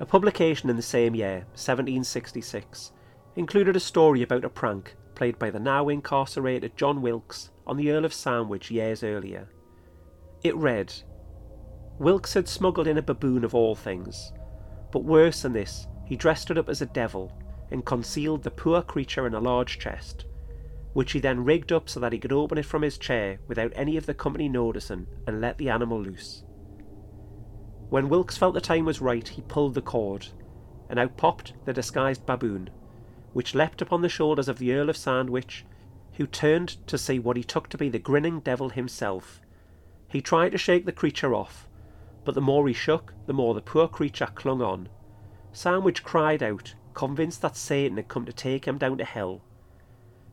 A 0.00 0.06
publication 0.06 0.70
in 0.70 0.76
the 0.76 0.82
same 0.82 1.14
year, 1.14 1.46
1766, 1.54 2.92
included 3.36 3.74
a 3.74 3.80
story 3.80 4.22
about 4.22 4.44
a 4.44 4.48
prank 4.48 4.94
played 5.14 5.38
by 5.38 5.50
the 5.50 5.58
now 5.58 5.88
incarcerated 5.88 6.76
John 6.76 7.02
Wilkes 7.02 7.50
on 7.66 7.76
the 7.76 7.90
Earl 7.90 8.04
of 8.04 8.14
Sandwich 8.14 8.70
years 8.70 9.02
earlier. 9.02 9.48
It 10.44 10.54
read 10.56 10.94
Wilkes 11.98 12.34
had 12.34 12.48
smuggled 12.48 12.86
in 12.86 12.98
a 12.98 13.02
baboon 13.02 13.42
of 13.42 13.56
all 13.56 13.74
things, 13.74 14.32
but 14.92 15.02
worse 15.02 15.42
than 15.42 15.52
this, 15.52 15.88
he 16.04 16.14
dressed 16.14 16.50
it 16.50 16.58
up 16.58 16.68
as 16.68 16.80
a 16.80 16.86
devil 16.86 17.36
and 17.72 17.84
concealed 17.84 18.44
the 18.44 18.50
poor 18.52 18.80
creature 18.82 19.26
in 19.26 19.34
a 19.34 19.40
large 19.40 19.80
chest, 19.80 20.26
which 20.92 21.12
he 21.12 21.20
then 21.20 21.44
rigged 21.44 21.72
up 21.72 21.88
so 21.88 22.00
that 22.00 22.12
he 22.12 22.18
could 22.18 22.32
open 22.32 22.58
it 22.58 22.64
from 22.64 22.82
his 22.82 22.98
chair 22.98 23.38
without 23.46 23.72
any 23.74 23.96
of 23.96 24.06
the 24.06 24.14
company 24.14 24.48
noticing 24.48 25.06
and 25.26 25.40
let 25.40 25.58
the 25.58 25.68
animal 25.68 26.00
loose. 26.00 26.44
When 27.90 28.08
Wilkes 28.08 28.36
felt 28.36 28.54
the 28.54 28.60
time 28.60 28.84
was 28.84 29.00
right, 29.00 29.26
he 29.26 29.42
pulled 29.42 29.74
the 29.74 29.82
cord, 29.82 30.28
and 30.88 30.98
out 30.98 31.16
popped 31.16 31.54
the 31.64 31.72
disguised 31.72 32.26
baboon, 32.26 32.70
which 33.32 33.54
leapt 33.54 33.80
upon 33.80 34.02
the 34.02 34.08
shoulders 34.08 34.48
of 34.48 34.58
the 34.58 34.72
Earl 34.72 34.90
of 34.90 34.96
Sandwich, 34.96 35.64
who 36.14 36.26
turned 36.26 36.86
to 36.86 36.98
see 36.98 37.18
what 37.18 37.36
he 37.36 37.44
took 37.44 37.68
to 37.68 37.78
be 37.78 37.88
the 37.88 37.98
grinning 37.98 38.40
devil 38.40 38.70
himself. 38.70 39.40
He 40.08 40.20
tried 40.20 40.50
to 40.50 40.58
shake 40.58 40.84
the 40.84 40.92
creature 40.92 41.34
off, 41.34 41.68
but 42.24 42.34
the 42.34 42.40
more 42.40 42.66
he 42.66 42.74
shook, 42.74 43.14
the 43.26 43.32
more 43.32 43.54
the 43.54 43.62
poor 43.62 43.88
creature 43.88 44.28
clung 44.34 44.60
on. 44.60 44.88
Sandwich 45.52 46.02
cried 46.02 46.42
out, 46.42 46.74
convinced 46.92 47.40
that 47.42 47.56
Satan 47.56 47.96
had 47.96 48.08
come 48.08 48.24
to 48.24 48.32
take 48.32 48.66
him 48.66 48.76
down 48.76 48.98
to 48.98 49.04
hell. 49.04 49.42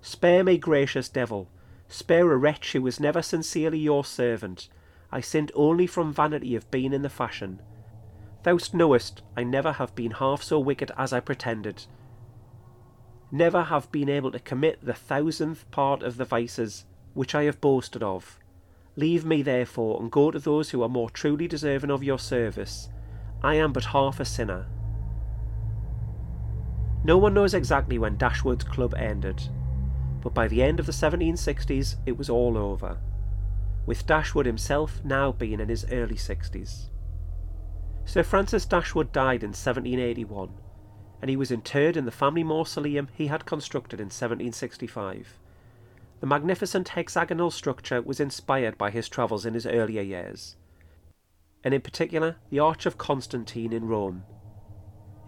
Spare 0.06 0.44
me, 0.44 0.60
gracious 0.60 1.10
devil, 1.10 1.50
spare 1.88 2.32
a 2.32 2.38
wretch 2.38 2.74
who 2.74 2.82
was 2.84 3.00
never 3.00 3.24
sincerely 3.24 3.80
your 3.80 4.06
servant. 4.06 4.70
I 5.12 5.20
sinned 5.20 5.52
only 5.56 5.88
from 5.88 6.14
vanity 6.14 6.56
of 6.56 6.70
being 6.70 6.94
in 6.94 7.02
the 7.02 7.10
fashion. 7.10 7.60
Thou 8.44 8.60
knowest 8.72 9.24
I 9.36 9.44
never 9.44 9.72
have 9.72 9.96
been 9.96 10.12
half 10.12 10.44
so 10.44 10.60
wicked 10.60 10.92
as 10.96 11.12
I 11.12 11.22
pretended. 11.22 11.88
Never 13.32 13.64
have 13.64 13.92
been 13.92 14.08
able 14.08 14.32
to 14.34 14.40
commit 14.40 14.86
the 14.86 14.94
thousandth 14.94 15.70
part 15.72 16.04
of 16.04 16.18
the 16.18 16.26
vices 16.26 16.86
which 17.16 17.34
I 17.34 17.46
have 17.46 17.60
boasted 17.60 18.04
of. 18.04 18.38
Leave 18.96 19.26
me, 19.26 19.42
therefore, 19.42 20.00
and 20.00 20.12
go 20.12 20.30
to 20.30 20.38
those 20.38 20.70
who 20.70 20.84
are 20.84 20.88
more 20.88 21.10
truly 21.10 21.48
deserving 21.48 21.90
of 21.90 22.04
your 22.04 22.20
service. 22.20 22.90
I 23.42 23.56
am 23.56 23.74
but 23.74 23.86
half 23.86 24.20
a 24.20 24.26
sinner. 24.26 24.68
No 27.04 27.18
one 27.18 27.34
knows 27.34 27.56
exactly 27.56 27.98
when 27.98 28.18
Dashwood's 28.18 28.64
club 28.66 28.94
ended, 28.94 29.50
but 30.26 30.34
by 30.34 30.48
the 30.48 30.64
end 30.64 30.80
of 30.80 30.88
the 30.88 30.92
1760s 30.92 31.98
it 32.08 32.18
was 32.18 32.32
all 32.32 32.58
over, 32.58 32.98
with 33.86 34.08
Dashwood 34.08 34.48
himself 34.48 35.00
now 35.04 35.32
being 35.32 35.60
in 35.60 35.70
his 35.70 35.86
early 35.92 36.16
60s. 36.16 36.90
Sir 38.06 38.24
Francis 38.24 38.66
Dashwood 38.66 39.12
died 39.12 39.44
in 39.44 39.50
1781, 39.50 40.50
and 41.22 41.30
he 41.30 41.38
was 41.38 41.52
interred 41.52 41.96
in 41.96 42.06
the 42.06 42.12
family 42.12 42.44
mausoleum 42.44 43.08
he 43.14 43.28
had 43.28 43.46
constructed 43.46 44.00
in 44.00 44.08
1765. 44.08 45.38
The 46.22 46.26
magnificent 46.26 46.90
hexagonal 46.90 47.52
structure 47.52 48.02
was 48.02 48.20
inspired 48.20 48.80
by 48.80 48.90
his 48.90 49.08
travels 49.08 49.46
in 49.46 49.54
his 49.54 49.68
earlier 49.68 50.02
years, 50.02 50.56
and 51.64 51.72
in 51.72 51.82
particular 51.82 52.38
the 52.50 52.58
Arch 52.58 52.88
of 52.88 52.98
Constantine 52.98 53.72
in 53.72 53.86
Rome, 53.86 54.24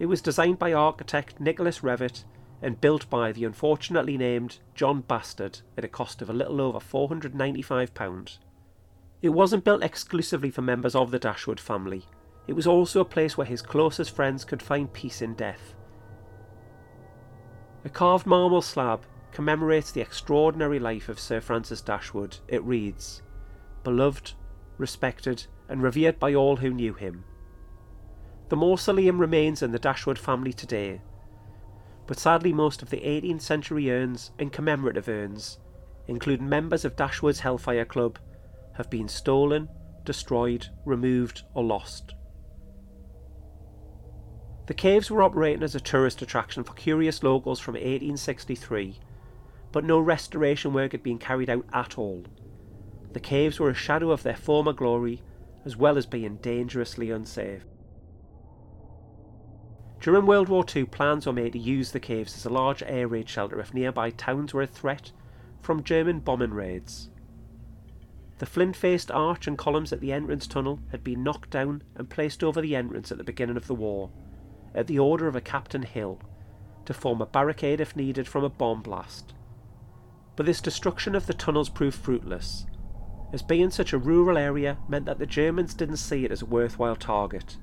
it 0.00 0.06
was 0.06 0.20
designed 0.20 0.58
by 0.58 0.72
architect 0.72 1.38
Nicholas 1.38 1.82
Revett 1.82 2.24
and 2.62 2.80
built 2.80 3.08
by 3.08 3.32
the 3.32 3.44
unfortunately 3.44 4.16
named 4.16 4.58
John 4.74 5.02
Bastard 5.02 5.60
at 5.76 5.84
a 5.84 5.88
cost 5.88 6.22
of 6.22 6.30
a 6.30 6.32
little 6.32 6.60
over 6.60 6.78
£495. 6.78 8.38
It 9.22 9.28
wasn't 9.30 9.64
built 9.64 9.82
exclusively 9.82 10.50
for 10.50 10.62
members 10.62 10.94
of 10.94 11.10
the 11.10 11.18
Dashwood 11.18 11.60
family, 11.60 12.04
it 12.48 12.56
was 12.56 12.66
also 12.66 13.00
a 13.00 13.04
place 13.04 13.36
where 13.36 13.46
his 13.46 13.60
closest 13.60 14.16
friends 14.16 14.44
could 14.44 14.62
find 14.62 14.92
peace 14.92 15.20
in 15.20 15.34
death. 15.34 15.74
A 17.84 17.90
carved 17.90 18.26
marble 18.26 18.62
slab 18.62 19.04
commemorates 19.32 19.92
the 19.92 20.00
extraordinary 20.00 20.78
life 20.78 21.10
of 21.10 21.20
Sir 21.20 21.42
Francis 21.42 21.82
Dashwood. 21.82 22.38
It 22.48 22.64
reads, 22.64 23.22
Beloved, 23.84 24.32
respected, 24.78 25.46
and 25.68 25.82
revered 25.82 26.18
by 26.18 26.32
all 26.34 26.56
who 26.56 26.70
knew 26.70 26.94
him. 26.94 27.22
The 28.48 28.56
mausoleum 28.56 29.18
remains 29.18 29.62
in 29.62 29.72
the 29.72 29.78
Dashwood 29.78 30.18
family 30.18 30.54
today, 30.54 31.02
but 32.08 32.18
sadly 32.18 32.54
most 32.54 32.82
of 32.82 32.88
the 32.88 33.02
18th 33.02 33.42
century 33.42 33.90
urns 33.90 34.30
and 34.38 34.50
commemorative 34.50 35.08
urns, 35.10 35.58
including 36.08 36.48
members 36.48 36.86
of 36.86 36.96
Dashwood's 36.96 37.40
Hellfire 37.40 37.84
Club, 37.84 38.18
have 38.72 38.88
been 38.88 39.08
stolen, 39.08 39.68
destroyed, 40.04 40.66
removed, 40.86 41.42
or 41.52 41.62
lost. 41.62 42.14
The 44.66 44.74
caves 44.74 45.10
were 45.10 45.22
operating 45.22 45.62
as 45.62 45.74
a 45.74 45.80
tourist 45.80 46.22
attraction 46.22 46.64
for 46.64 46.72
curious 46.72 47.22
locals 47.22 47.60
from 47.60 47.74
1863, 47.74 48.98
but 49.70 49.84
no 49.84 50.00
restoration 50.00 50.72
work 50.72 50.92
had 50.92 51.02
been 51.02 51.18
carried 51.18 51.50
out 51.50 51.66
at 51.74 51.98
all. 51.98 52.24
The 53.12 53.20
caves 53.20 53.60
were 53.60 53.70
a 53.70 53.74
shadow 53.74 54.12
of 54.12 54.22
their 54.22 54.36
former 54.36 54.72
glory, 54.72 55.20
as 55.66 55.76
well 55.76 55.98
as 55.98 56.06
being 56.06 56.36
dangerously 56.36 57.10
unsafe. 57.10 57.64
During 60.00 60.26
World 60.26 60.48
War 60.48 60.64
II, 60.74 60.84
plans 60.84 61.26
were 61.26 61.32
made 61.32 61.54
to 61.54 61.58
use 61.58 61.90
the 61.90 61.98
caves 61.98 62.36
as 62.36 62.44
a 62.44 62.50
large 62.50 62.84
air 62.84 63.08
raid 63.08 63.28
shelter 63.28 63.58
if 63.58 63.74
nearby 63.74 64.10
towns 64.10 64.54
were 64.54 64.62
a 64.62 64.66
threat 64.66 65.10
from 65.60 65.82
German 65.82 66.20
bombing 66.20 66.54
raids. 66.54 67.10
The 68.38 68.46
flint 68.46 68.76
faced 68.76 69.10
arch 69.10 69.48
and 69.48 69.58
columns 69.58 69.92
at 69.92 70.00
the 70.00 70.12
entrance 70.12 70.46
tunnel 70.46 70.78
had 70.92 71.02
been 71.02 71.24
knocked 71.24 71.50
down 71.50 71.82
and 71.96 72.08
placed 72.08 72.44
over 72.44 72.60
the 72.60 72.76
entrance 72.76 73.10
at 73.10 73.18
the 73.18 73.24
beginning 73.24 73.56
of 73.56 73.66
the 73.66 73.74
war, 73.74 74.10
at 74.72 74.86
the 74.86 75.00
order 75.00 75.26
of 75.26 75.34
a 75.34 75.40
Captain 75.40 75.82
Hill, 75.82 76.20
to 76.84 76.94
form 76.94 77.20
a 77.20 77.26
barricade 77.26 77.80
if 77.80 77.96
needed 77.96 78.28
from 78.28 78.44
a 78.44 78.48
bomb 78.48 78.82
blast. 78.82 79.34
But 80.36 80.46
this 80.46 80.60
destruction 80.60 81.16
of 81.16 81.26
the 81.26 81.34
tunnels 81.34 81.68
proved 81.68 81.98
fruitless, 81.98 82.66
as 83.32 83.42
being 83.42 83.70
such 83.70 83.92
a 83.92 83.98
rural 83.98 84.38
area 84.38 84.78
meant 84.88 85.06
that 85.06 85.18
the 85.18 85.26
Germans 85.26 85.74
didn't 85.74 85.96
see 85.96 86.24
it 86.24 86.30
as 86.30 86.42
a 86.42 86.46
worthwhile 86.46 86.96
target 86.96 87.56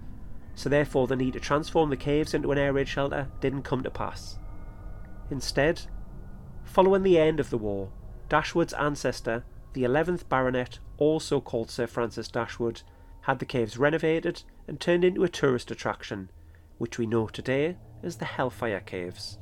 so 0.55 0.69
therefore 0.69 1.05
the 1.07 1.15
need 1.15 1.33
to 1.33 1.39
transform 1.39 1.89
the 1.89 1.97
caves 1.97 2.33
into 2.33 2.51
an 2.51 2.57
air 2.57 2.73
raid 2.73 2.87
shelter 2.87 3.27
didn't 3.41 3.63
come 3.63 3.83
to 3.83 3.91
pass. 3.91 4.39
Instead, 5.29 5.81
following 6.63 7.03
the 7.03 7.19
end 7.19 7.39
of 7.39 7.49
the 7.49 7.57
war, 7.57 7.91
Dashwood's 8.29 8.73
ancestor, 8.73 9.43
the 9.73 9.83
11th 9.83 10.27
Baronet, 10.29 10.79
also 10.97 11.41
called 11.41 11.69
Sir 11.69 11.87
Francis 11.87 12.27
Dashwood, 12.27 12.81
had 13.21 13.39
the 13.39 13.45
caves 13.45 13.77
renovated 13.77 14.43
and 14.67 14.79
turned 14.79 15.03
into 15.03 15.23
a 15.23 15.29
tourist 15.29 15.71
attraction, 15.71 16.29
which 16.77 16.97
we 16.97 17.05
know 17.05 17.27
today 17.27 17.77
as 18.01 18.17
the 18.17 18.25
Hellfire 18.25 18.79
Caves. 18.79 19.37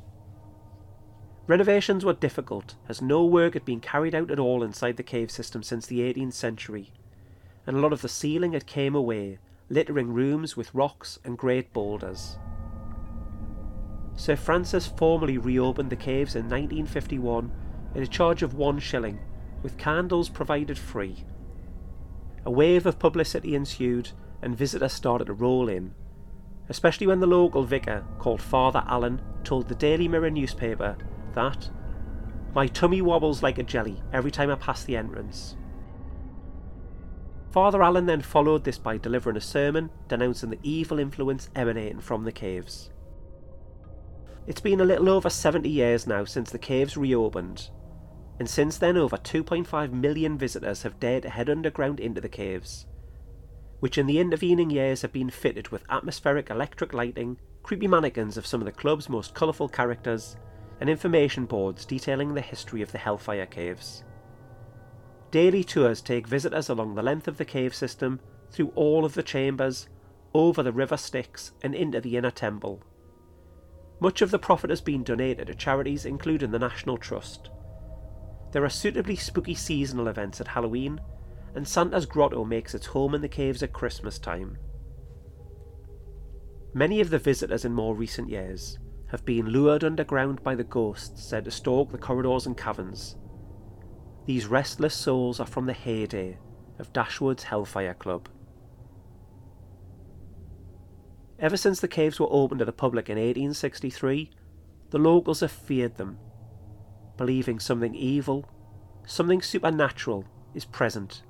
Renovations 1.45 2.05
were 2.05 2.13
difficult, 2.13 2.75
as 2.87 3.01
no 3.01 3.25
work 3.25 3.53
had 3.53 3.65
been 3.65 3.81
carried 3.81 4.15
out 4.15 4.31
at 4.31 4.39
all 4.39 4.63
inside 4.63 4.95
the 4.95 5.03
cave 5.03 5.29
system 5.29 5.61
since 5.61 5.85
the 5.85 5.99
18th 5.99 6.33
century, 6.33 6.93
and 7.67 7.75
a 7.75 7.79
lot 7.79 7.91
of 7.91 8.01
the 8.01 8.09
ceiling 8.09 8.53
had 8.53 8.65
came 8.65 8.95
away 8.95 9.39
littering 9.73 10.13
rooms 10.13 10.55
with 10.55 10.73
rocks 10.73 11.17
and 11.23 11.37
great 11.37 11.73
boulders. 11.73 12.37
Sir 14.15 14.35
Francis 14.35 14.85
formally 14.85 15.37
reopened 15.37 15.89
the 15.89 15.95
caves 15.95 16.35
in 16.35 16.43
1951 16.43 17.51
at 17.95 18.03
a 18.03 18.07
charge 18.07 18.43
of 18.43 18.53
one 18.53 18.77
shilling, 18.77 19.19
with 19.63 19.77
candles 19.77 20.29
provided 20.29 20.77
free. 20.77 21.25
A 22.45 22.51
wave 22.51 22.85
of 22.85 22.99
publicity 22.99 23.55
ensued, 23.55 24.11
and 24.41 24.55
visitors 24.55 24.93
started 24.93 25.25
to 25.25 25.33
roll 25.33 25.67
in, 25.67 25.95
especially 26.69 27.07
when 27.07 27.19
the 27.19 27.27
local 27.27 27.63
vicar, 27.63 28.05
called 28.19 28.41
Father 28.41 28.83
Allen, 28.87 29.21
told 29.43 29.67
the 29.67 29.75
Daily 29.75 30.07
Mirror 30.07 30.31
newspaper 30.31 30.95
that 31.33 31.69
my 32.53 32.67
tummy 32.67 33.01
wobbles 33.01 33.41
like 33.41 33.57
a 33.57 33.63
jelly 33.63 34.03
every 34.11 34.29
time 34.29 34.51
I 34.51 34.55
pass 34.55 34.83
the 34.83 34.95
entrance. 34.95 35.55
Father 37.53 37.83
Allen 37.83 38.07
then 38.07 38.21
followed 38.21 38.63
this 38.63 38.79
by 38.79 38.97
delivering 38.97 39.37
a 39.37 39.41
sermon 39.41 39.91
denouncing 40.07 40.49
the 40.49 40.57
evil 40.63 40.97
influence 40.97 41.51
emanating 41.55 41.99
from 41.99 42.23
the 42.23 42.31
caves. 42.31 42.89
It's 44.47 44.59
been 44.59 44.81
a 44.81 44.85
little 44.85 45.07
over 45.07 45.29
70 45.29 45.69
years 45.69 46.07
now 46.07 46.25
since 46.25 46.49
the 46.49 46.57
caves 46.57 46.97
reopened, 46.97 47.69
and 48.39 48.49
since 48.49 48.79
then 48.79 48.97
over 48.97 49.17
2.5 49.17 49.91
million 49.91 50.35
visitors 50.35 50.81
have 50.81 50.99
dared 50.99 51.21
to 51.23 51.29
head 51.29 51.47
underground 51.47 51.99
into 51.99 52.19
the 52.19 52.27
caves, 52.27 52.87
which 53.81 53.99
in 53.99 54.07
the 54.07 54.17
intervening 54.17 54.71
years 54.71 55.03
have 55.03 55.13
been 55.13 55.29
fitted 55.29 55.67
with 55.69 55.85
atmospheric 55.91 56.49
electric 56.49 56.91
lighting, 56.91 57.37
creepy 57.61 57.87
mannequins 57.87 58.35
of 58.35 58.47
some 58.47 58.61
of 58.61 58.65
the 58.65 58.71
club's 58.71 59.09
most 59.09 59.35
colourful 59.35 59.69
characters, 59.69 60.37
and 60.81 60.89
information 60.89 61.45
boards 61.45 61.85
detailing 61.85 62.33
the 62.33 62.41
history 62.41 62.81
of 62.81 62.91
the 62.91 62.97
Hellfire 62.97 63.45
Caves. 63.45 64.03
Daily 65.33 65.63
tours 65.63 65.99
take 65.99 66.27
visitors 66.27 66.69
along 66.69 66.93
the 66.93 67.01
length 67.01 67.27
of 67.27 67.37
the 67.39 67.43
cave 67.43 67.73
system, 67.73 68.19
through 68.51 68.71
all 68.75 69.03
of 69.03 69.15
the 69.15 69.23
chambers, 69.23 69.89
over 70.31 70.61
the 70.61 70.71
River 70.71 70.95
Styx, 70.95 71.53
and 71.63 71.73
into 71.73 71.99
the 71.99 72.17
inner 72.17 72.29
temple. 72.29 72.83
Much 73.99 74.21
of 74.21 74.29
the 74.29 74.37
profit 74.37 74.69
has 74.69 74.79
been 74.79 75.03
donated 75.03 75.47
to 75.47 75.55
charities 75.55 76.05
including 76.05 76.51
the 76.51 76.59
National 76.59 76.99
Trust. 76.99 77.49
There 78.51 78.63
are 78.63 78.69
suitably 78.69 79.15
spooky 79.15 79.55
seasonal 79.55 80.07
events 80.07 80.39
at 80.39 80.49
Halloween, 80.49 81.01
and 81.55 81.67
Santa's 81.67 82.05
Grotto 82.05 82.45
makes 82.45 82.75
its 82.75 82.85
home 82.85 83.15
in 83.15 83.21
the 83.21 83.27
caves 83.27 83.63
at 83.63 83.73
Christmas 83.73 84.19
time. 84.19 84.59
Many 86.75 87.01
of 87.01 87.09
the 87.09 87.17
visitors 87.17 87.65
in 87.65 87.73
more 87.73 87.95
recent 87.95 88.29
years 88.29 88.77
have 89.07 89.25
been 89.25 89.47
lured 89.47 89.83
underground 89.83 90.43
by 90.43 90.53
the 90.53 90.63
ghosts 90.63 91.23
said 91.23 91.45
to 91.45 91.49
stalk 91.49 91.91
the 91.91 91.97
corridors 91.97 92.45
and 92.45 92.55
caverns, 92.55 93.15
these 94.25 94.47
restless 94.47 94.93
souls 94.93 95.39
are 95.39 95.45
from 95.45 95.65
the 95.65 95.73
heyday 95.73 96.37
of 96.79 96.93
Dashwood's 96.93 97.43
Hellfire 97.43 97.93
Club. 97.93 98.29
Ever 101.39 101.57
since 101.57 101.81
the 101.81 101.87
caves 101.87 102.19
were 102.19 102.31
opened 102.31 102.59
to 102.59 102.65
the 102.65 102.71
public 102.71 103.09
in 103.09 103.17
1863, 103.17 104.31
the 104.91 104.97
locals 104.97 105.41
have 105.41 105.51
feared 105.51 105.97
them, 105.97 106.19
believing 107.17 107.59
something 107.59 107.93
evil, 107.95 108.45
something 109.05 109.41
supernatural 109.41 110.25
is 110.53 110.65
present 110.65 111.23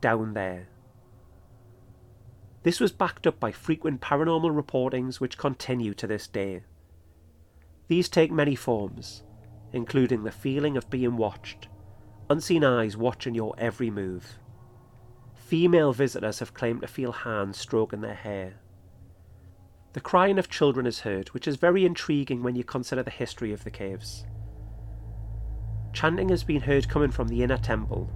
down 0.00 0.34
there. 0.34 0.68
This 2.64 2.80
was 2.80 2.92
backed 2.92 3.26
up 3.26 3.38
by 3.38 3.52
frequent 3.52 4.00
paranormal 4.00 4.60
reportings 4.60 5.20
which 5.20 5.38
continue 5.38 5.94
to 5.94 6.06
this 6.06 6.26
day. 6.26 6.62
These 7.88 8.08
take 8.08 8.32
many 8.32 8.56
forms, 8.56 9.22
including 9.72 10.24
the 10.24 10.32
feeling 10.32 10.76
of 10.76 10.88
being 10.88 11.16
watched, 11.16 11.68
unseen 12.30 12.64
eyes 12.64 12.96
watching 12.96 13.34
your 13.34 13.54
every 13.58 13.90
move. 13.90 14.38
Female 15.34 15.92
visitors 15.92 16.38
have 16.38 16.54
claimed 16.54 16.80
to 16.80 16.86
feel 16.86 17.12
hands 17.12 17.58
stroking 17.58 18.00
their 18.00 18.14
hair. 18.14 18.54
The 19.92 20.00
crying 20.00 20.38
of 20.38 20.48
children 20.48 20.86
is 20.86 21.00
heard, 21.00 21.28
which 21.28 21.46
is 21.46 21.56
very 21.56 21.84
intriguing 21.84 22.42
when 22.42 22.56
you 22.56 22.64
consider 22.64 23.02
the 23.02 23.10
history 23.10 23.52
of 23.52 23.62
the 23.62 23.70
caves. 23.70 24.24
Chanting 25.92 26.30
has 26.30 26.42
been 26.42 26.62
heard 26.62 26.88
coming 26.88 27.12
from 27.12 27.28
the 27.28 27.42
inner 27.42 27.58
temple, 27.58 28.10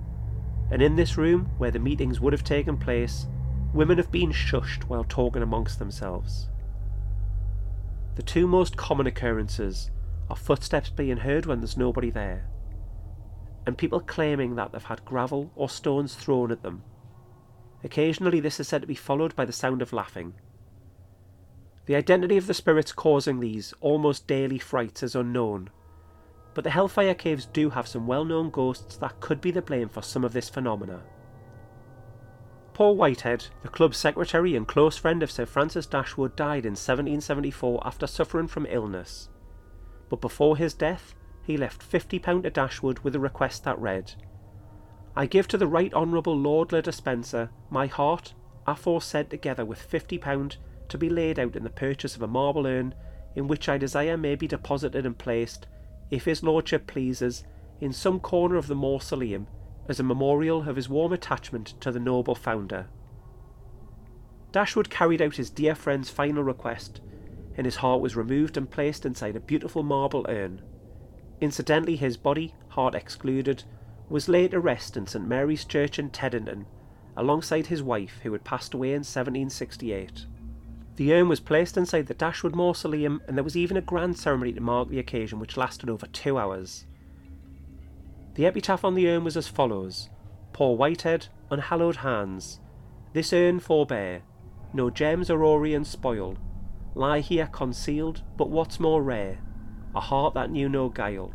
and 0.71 0.83
in 0.83 0.97
this 0.97 1.17
room, 1.17 1.51
where 1.59 1.71
the 1.71 1.79
meetings 1.79 2.19
would 2.19 2.33
have 2.33 2.43
taken 2.43 2.77
place, 2.77 3.27
women 3.73 3.99
have 3.99 4.11
been 4.11 4.33
shushed 4.33 4.85
while 4.85 5.05
talking 5.05 5.43
amongst 5.43 5.79
themselves. 5.79 6.49
The 8.17 8.23
two 8.23 8.49
most 8.49 8.77
common 8.77 9.07
occurrences 9.07 9.91
are 10.29 10.37
footsteps 10.37 10.91
being 10.91 11.19
heard 11.19 11.47
when 11.47 11.61
there's 11.61 11.77
nobody 11.77 12.11
there, 12.11 12.49
and 13.69 13.77
people 13.77 14.01
claiming 14.01 14.55
that 14.55 14.73
they've 14.73 14.83
had 14.83 15.05
gravel 15.05 15.53
or 15.55 15.69
stones 15.69 16.15
thrown 16.15 16.51
at 16.51 16.63
them. 16.63 16.83
Occasionally, 17.85 18.41
this 18.41 18.59
is 18.59 18.67
said 18.67 18.81
to 18.81 18.89
be 18.89 18.95
followed 18.95 19.37
by 19.37 19.45
the 19.45 19.53
sound 19.53 19.83
of 19.83 19.93
laughing. 19.93 20.33
The 21.85 21.95
identity 21.95 22.39
of 22.39 22.47
the 22.47 22.55
spirits 22.55 22.93
causing 22.93 23.41
these 23.41 23.75
almost 23.83 24.27
daily 24.27 24.59
frights 24.59 25.03
is 25.03 25.15
unknown, 25.15 25.69
but 26.55 26.65
the 26.65 26.71
Hellfire 26.71 27.13
Caves 27.13 27.45
do 27.45 27.69
have 27.69 27.87
some 27.87 28.07
well 28.07 28.25
known 28.25 28.49
ghosts 28.49 28.97
that 28.97 29.21
could 29.21 29.43
be 29.43 29.51
the 29.51 29.61
blame 29.61 29.91
for 29.91 30.01
some 30.01 30.25
of 30.25 30.33
this 30.33 30.49
phenomena. 30.49 31.03
Paul 32.73 32.97
Whitehead, 32.97 33.49
the 33.61 33.69
club's 33.69 33.99
secretary 33.99 34.57
and 34.57 34.67
close 34.67 34.97
friend 34.97 35.23
of 35.23 35.31
Sir 35.31 35.45
Francis 35.45 35.85
Dashwood, 35.85 36.35
died 36.37 36.65
in 36.65 36.73
1774 36.73 37.83
after 37.85 38.07
suffering 38.07 38.49
from 38.49 38.67
illness. 38.71 39.29
But 40.09 40.23
before 40.23 40.57
his 40.57 40.73
death, 40.73 41.15
he 41.49 41.57
left 41.57 41.91
£50 41.91 42.43
to 42.43 42.51
Dashwood 42.51 42.99
with 42.99 43.17
a 43.17 43.19
request 43.19 43.65
that 43.65 43.79
read 43.79 44.13
I 45.17 45.25
give 45.25 45.49
to 45.49 45.57
the 45.57 45.67
Right 45.67 45.93
Honourable 45.95 46.37
Lord 46.37 46.73
Le 46.73 46.83
Despencer 46.83 47.49
my 47.71 47.87
heart, 47.87 48.35
aforesaid 48.67 49.31
together 49.31 49.65
with 49.65 49.91
£50 49.91 50.57
to 50.91 50.99
be 50.99 51.09
laid 51.09 51.39
out 51.39 51.57
in 51.57 51.65
the 51.65 51.71
purchase 51.71 52.15
of 52.15 52.21
a 52.21 52.27
marble 52.27 52.67
urn 52.67 52.95
in 53.35 53.49
which 53.49 53.67
I 53.67 53.79
desire 53.79 54.19
may 54.19 54.35
be 54.35 54.47
deposited 54.47 55.07
and 55.07 55.17
placed, 55.17 55.67
if 56.11 56.27
his 56.27 56.43
lordship 56.43 56.87
pleases, 56.87 57.45
in 57.81 57.95
some 57.95 58.21
corner 58.21 58.57
of 58.57 58.67
the 58.67 58.75
mausoleum 58.75 59.47
as 59.89 59.99
a 59.99 60.05
memorial 60.05 60.69
of 60.69 60.77
his 60.77 60.91
warm 60.91 61.15
attachment 61.15 61.81
to 61.81 61.91
the 61.91 61.99
noble 61.99 62.35
founder. 62.35 62.89
Dashwood 64.53 64.91
carried 64.91 65.23
out 65.23 65.37
his 65.37 65.49
dear 65.49 65.75
friend's 65.75 66.11
final 66.11 66.43
request, 66.43 67.01
and 67.57 67.65
his 67.65 67.77
heart 67.77 68.03
was 68.03 68.17
removed 68.17 68.59
and 68.59 68.71
placed 68.71 69.07
inside 69.07 69.35
a 69.35 69.41
beautiful 69.41 69.83
marble 69.83 70.27
urn. 70.29 70.61
Incidentally, 71.41 71.97
his 71.97 72.17
body, 72.17 72.55
heart 72.71 72.95
excluded, 72.95 73.65
was 74.09 74.29
laid 74.29 74.51
to 74.53 74.61
rest 74.61 74.97
in 74.97 75.07
St 75.07 75.27
Mary's 75.27 75.65
Church 75.65 75.99
in 75.99 76.11
Teddington, 76.11 76.67
alongside 77.17 77.67
his 77.67 77.83
wife, 77.83 78.21
who 78.23 78.33
had 78.33 78.45
passed 78.45 78.75
away 78.75 78.89
in 78.89 79.01
1768. 79.01 80.27
The 80.97 81.15
urn 81.15 81.29
was 81.29 81.41
placed 81.41 81.77
inside 81.77 82.07
the 82.07 82.15
Dashwood 82.15 82.57
Mausoleum, 82.57 83.23
and 83.29 83.37
there 83.37 83.45
was 83.45 83.57
even 83.57 83.77
a 83.77 83.83
grand 83.83 84.19
ceremony 84.19 84.53
to 84.55 84.61
mark 84.61 84.89
the 84.89 84.99
occasion, 84.99 85.39
which 85.39 85.57
lasted 85.57 85.89
over 85.89 86.07
two 86.07 86.39
hours. 86.39 86.87
The 88.35 88.47
epitaph 88.47 88.85
on 88.85 88.95
the 88.95 89.09
urn 89.09 89.25
was 89.25 89.37
as 89.37 89.49
follows 89.49 90.09
Poor 90.53 90.77
Whitehead, 90.77 91.29
unhallowed 91.51 91.97
hands, 91.97 92.61
this 93.13 93.33
urn 93.33 93.61
forbear, 93.61 94.23
no 94.73 94.91
gems 94.91 95.31
or 95.31 95.43
orient 95.43 95.87
spoil, 95.87 96.37
lie 96.95 97.21
here 97.21 97.47
concealed, 97.47 98.23
but 98.37 98.51
what's 98.51 98.81
more 98.81 99.03
rare, 99.03 99.39
a 99.99 100.01
heart 100.01 100.33
that 100.35 100.49
knew 100.51 100.69
no 100.69 100.89
guile. 100.89 101.33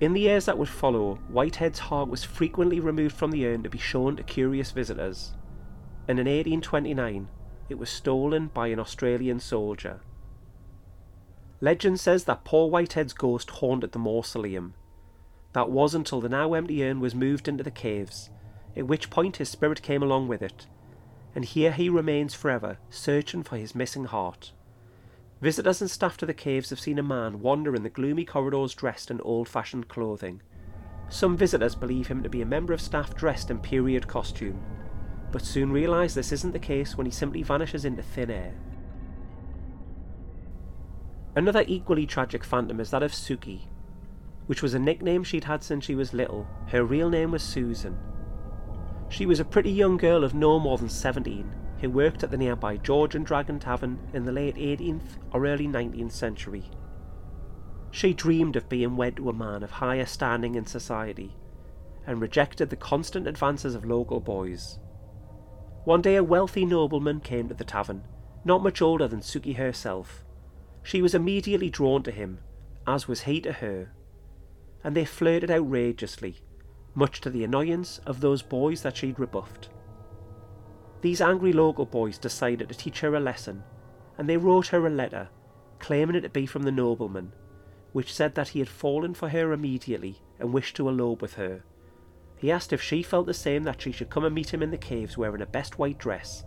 In 0.00 0.12
the 0.12 0.22
years 0.22 0.46
that 0.46 0.58
would 0.58 0.68
follow, 0.68 1.20
Whitehead's 1.28 1.78
heart 1.78 2.08
was 2.08 2.24
frequently 2.24 2.80
removed 2.80 3.14
from 3.14 3.30
the 3.30 3.46
urn 3.46 3.62
to 3.62 3.70
be 3.70 3.78
shown 3.78 4.16
to 4.16 4.24
curious 4.24 4.72
visitors, 4.72 5.34
and 6.08 6.18
in 6.18 6.26
1829 6.26 7.28
it 7.68 7.78
was 7.78 7.88
stolen 7.88 8.48
by 8.48 8.66
an 8.66 8.80
Australian 8.80 9.38
soldier. 9.38 10.00
Legend 11.60 12.00
says 12.00 12.24
that 12.24 12.42
poor 12.42 12.68
Whitehead's 12.68 13.12
ghost 13.12 13.50
haunted 13.50 13.92
the 13.92 14.00
mausoleum, 14.00 14.74
that 15.52 15.70
was 15.70 15.94
until 15.94 16.20
the 16.20 16.28
now 16.28 16.54
empty 16.54 16.82
urn 16.84 16.98
was 16.98 17.14
moved 17.14 17.46
into 17.46 17.62
the 17.62 17.70
caves, 17.70 18.30
at 18.76 18.88
which 18.88 19.10
point 19.10 19.36
his 19.36 19.48
spirit 19.48 19.80
came 19.80 20.02
along 20.02 20.26
with 20.26 20.42
it, 20.42 20.66
and 21.36 21.44
here 21.44 21.70
he 21.70 21.88
remains 21.88 22.34
forever, 22.34 22.78
searching 22.88 23.44
for 23.44 23.56
his 23.56 23.76
missing 23.76 24.06
heart. 24.06 24.50
Visitors 25.40 25.80
and 25.80 25.90
staff 25.90 26.18
to 26.18 26.26
the 26.26 26.34
caves 26.34 26.68
have 26.68 26.80
seen 26.80 26.98
a 26.98 27.02
man 27.02 27.40
wander 27.40 27.74
in 27.74 27.82
the 27.82 27.88
gloomy 27.88 28.26
corridors 28.26 28.74
dressed 28.74 29.10
in 29.10 29.20
old 29.22 29.48
fashioned 29.48 29.88
clothing. 29.88 30.42
Some 31.08 31.34
visitors 31.34 31.74
believe 31.74 32.08
him 32.08 32.22
to 32.22 32.28
be 32.28 32.42
a 32.42 32.46
member 32.46 32.74
of 32.74 32.80
staff 32.80 33.14
dressed 33.14 33.50
in 33.50 33.58
period 33.58 34.06
costume, 34.06 34.62
but 35.32 35.42
soon 35.42 35.72
realise 35.72 36.12
this 36.12 36.30
isn't 36.30 36.52
the 36.52 36.58
case 36.58 36.96
when 36.96 37.06
he 37.06 37.10
simply 37.10 37.42
vanishes 37.42 37.86
into 37.86 38.02
thin 38.02 38.30
air. 38.30 38.54
Another 41.34 41.64
equally 41.66 42.04
tragic 42.04 42.44
phantom 42.44 42.78
is 42.78 42.90
that 42.90 43.02
of 43.02 43.12
Suki, 43.12 43.62
which 44.46 44.62
was 44.62 44.74
a 44.74 44.78
nickname 44.78 45.24
she'd 45.24 45.44
had 45.44 45.62
since 45.62 45.86
she 45.86 45.94
was 45.94 46.12
little. 46.12 46.46
Her 46.66 46.84
real 46.84 47.08
name 47.08 47.30
was 47.30 47.42
Susan. 47.42 47.96
She 49.08 49.24
was 49.24 49.40
a 49.40 49.44
pretty 49.44 49.70
young 49.70 49.96
girl 49.96 50.22
of 50.22 50.34
no 50.34 50.60
more 50.60 50.76
than 50.76 50.90
17 50.90 51.50
who 51.80 51.90
worked 51.90 52.22
at 52.22 52.30
the 52.30 52.36
nearby 52.36 52.76
George 52.76 53.14
and 53.14 53.24
Dragon 53.24 53.58
Tavern 53.58 53.98
in 54.12 54.24
the 54.24 54.32
late 54.32 54.56
18th 54.56 55.16
or 55.32 55.46
early 55.46 55.66
19th 55.66 56.12
century. 56.12 56.70
She 57.90 58.12
dreamed 58.12 58.56
of 58.56 58.68
being 58.68 58.96
wed 58.96 59.16
to 59.16 59.28
a 59.28 59.32
man 59.32 59.62
of 59.62 59.70
higher 59.70 60.06
standing 60.06 60.54
in 60.54 60.66
society 60.66 61.36
and 62.06 62.20
rejected 62.20 62.70
the 62.70 62.76
constant 62.76 63.26
advances 63.26 63.74
of 63.74 63.84
local 63.84 64.20
boys. 64.20 64.78
One 65.84 66.02
day 66.02 66.16
a 66.16 66.24
wealthy 66.24 66.64
nobleman 66.64 67.20
came 67.20 67.48
to 67.48 67.54
the 67.54 67.64
tavern, 67.64 68.04
not 68.44 68.62
much 68.62 68.82
older 68.82 69.08
than 69.08 69.20
Suki 69.20 69.56
herself. 69.56 70.24
She 70.82 71.02
was 71.02 71.14
immediately 71.14 71.70
drawn 71.70 72.02
to 72.04 72.10
him, 72.10 72.38
as 72.86 73.08
was 73.08 73.22
he 73.22 73.40
to 73.42 73.52
her, 73.52 73.92
and 74.84 74.94
they 74.94 75.04
flirted 75.04 75.50
outrageously, 75.50 76.36
much 76.94 77.20
to 77.20 77.30
the 77.30 77.44
annoyance 77.44 78.00
of 78.06 78.20
those 78.20 78.42
boys 78.42 78.82
that 78.82 78.96
she'd 78.96 79.18
rebuffed. 79.18 79.68
These 81.02 81.20
angry 81.20 81.52
local 81.52 81.86
boys 81.86 82.18
decided 82.18 82.68
to 82.68 82.74
teach 82.74 83.00
her 83.00 83.14
a 83.14 83.20
lesson, 83.20 83.62
and 84.18 84.28
they 84.28 84.36
wrote 84.36 84.68
her 84.68 84.86
a 84.86 84.90
letter, 84.90 85.28
claiming 85.78 86.16
it 86.16 86.20
to 86.22 86.28
be 86.28 86.44
from 86.44 86.62
the 86.62 86.72
nobleman, 86.72 87.32
which 87.92 88.12
said 88.12 88.34
that 88.34 88.48
he 88.48 88.58
had 88.58 88.68
fallen 88.68 89.14
for 89.14 89.30
her 89.30 89.52
immediately 89.52 90.20
and 90.38 90.52
wished 90.52 90.76
to 90.76 90.88
elope 90.88 91.22
with 91.22 91.34
her. 91.34 91.64
He 92.36 92.52
asked 92.52 92.72
if 92.72 92.82
she 92.82 93.02
felt 93.02 93.26
the 93.26 93.34
same 93.34 93.64
that 93.64 93.80
she 93.80 93.92
should 93.92 94.10
come 94.10 94.24
and 94.24 94.34
meet 94.34 94.52
him 94.52 94.62
in 94.62 94.70
the 94.70 94.78
caves 94.78 95.16
wearing 95.16 95.42
a 95.42 95.46
best 95.46 95.78
white 95.78 95.98
dress, 95.98 96.44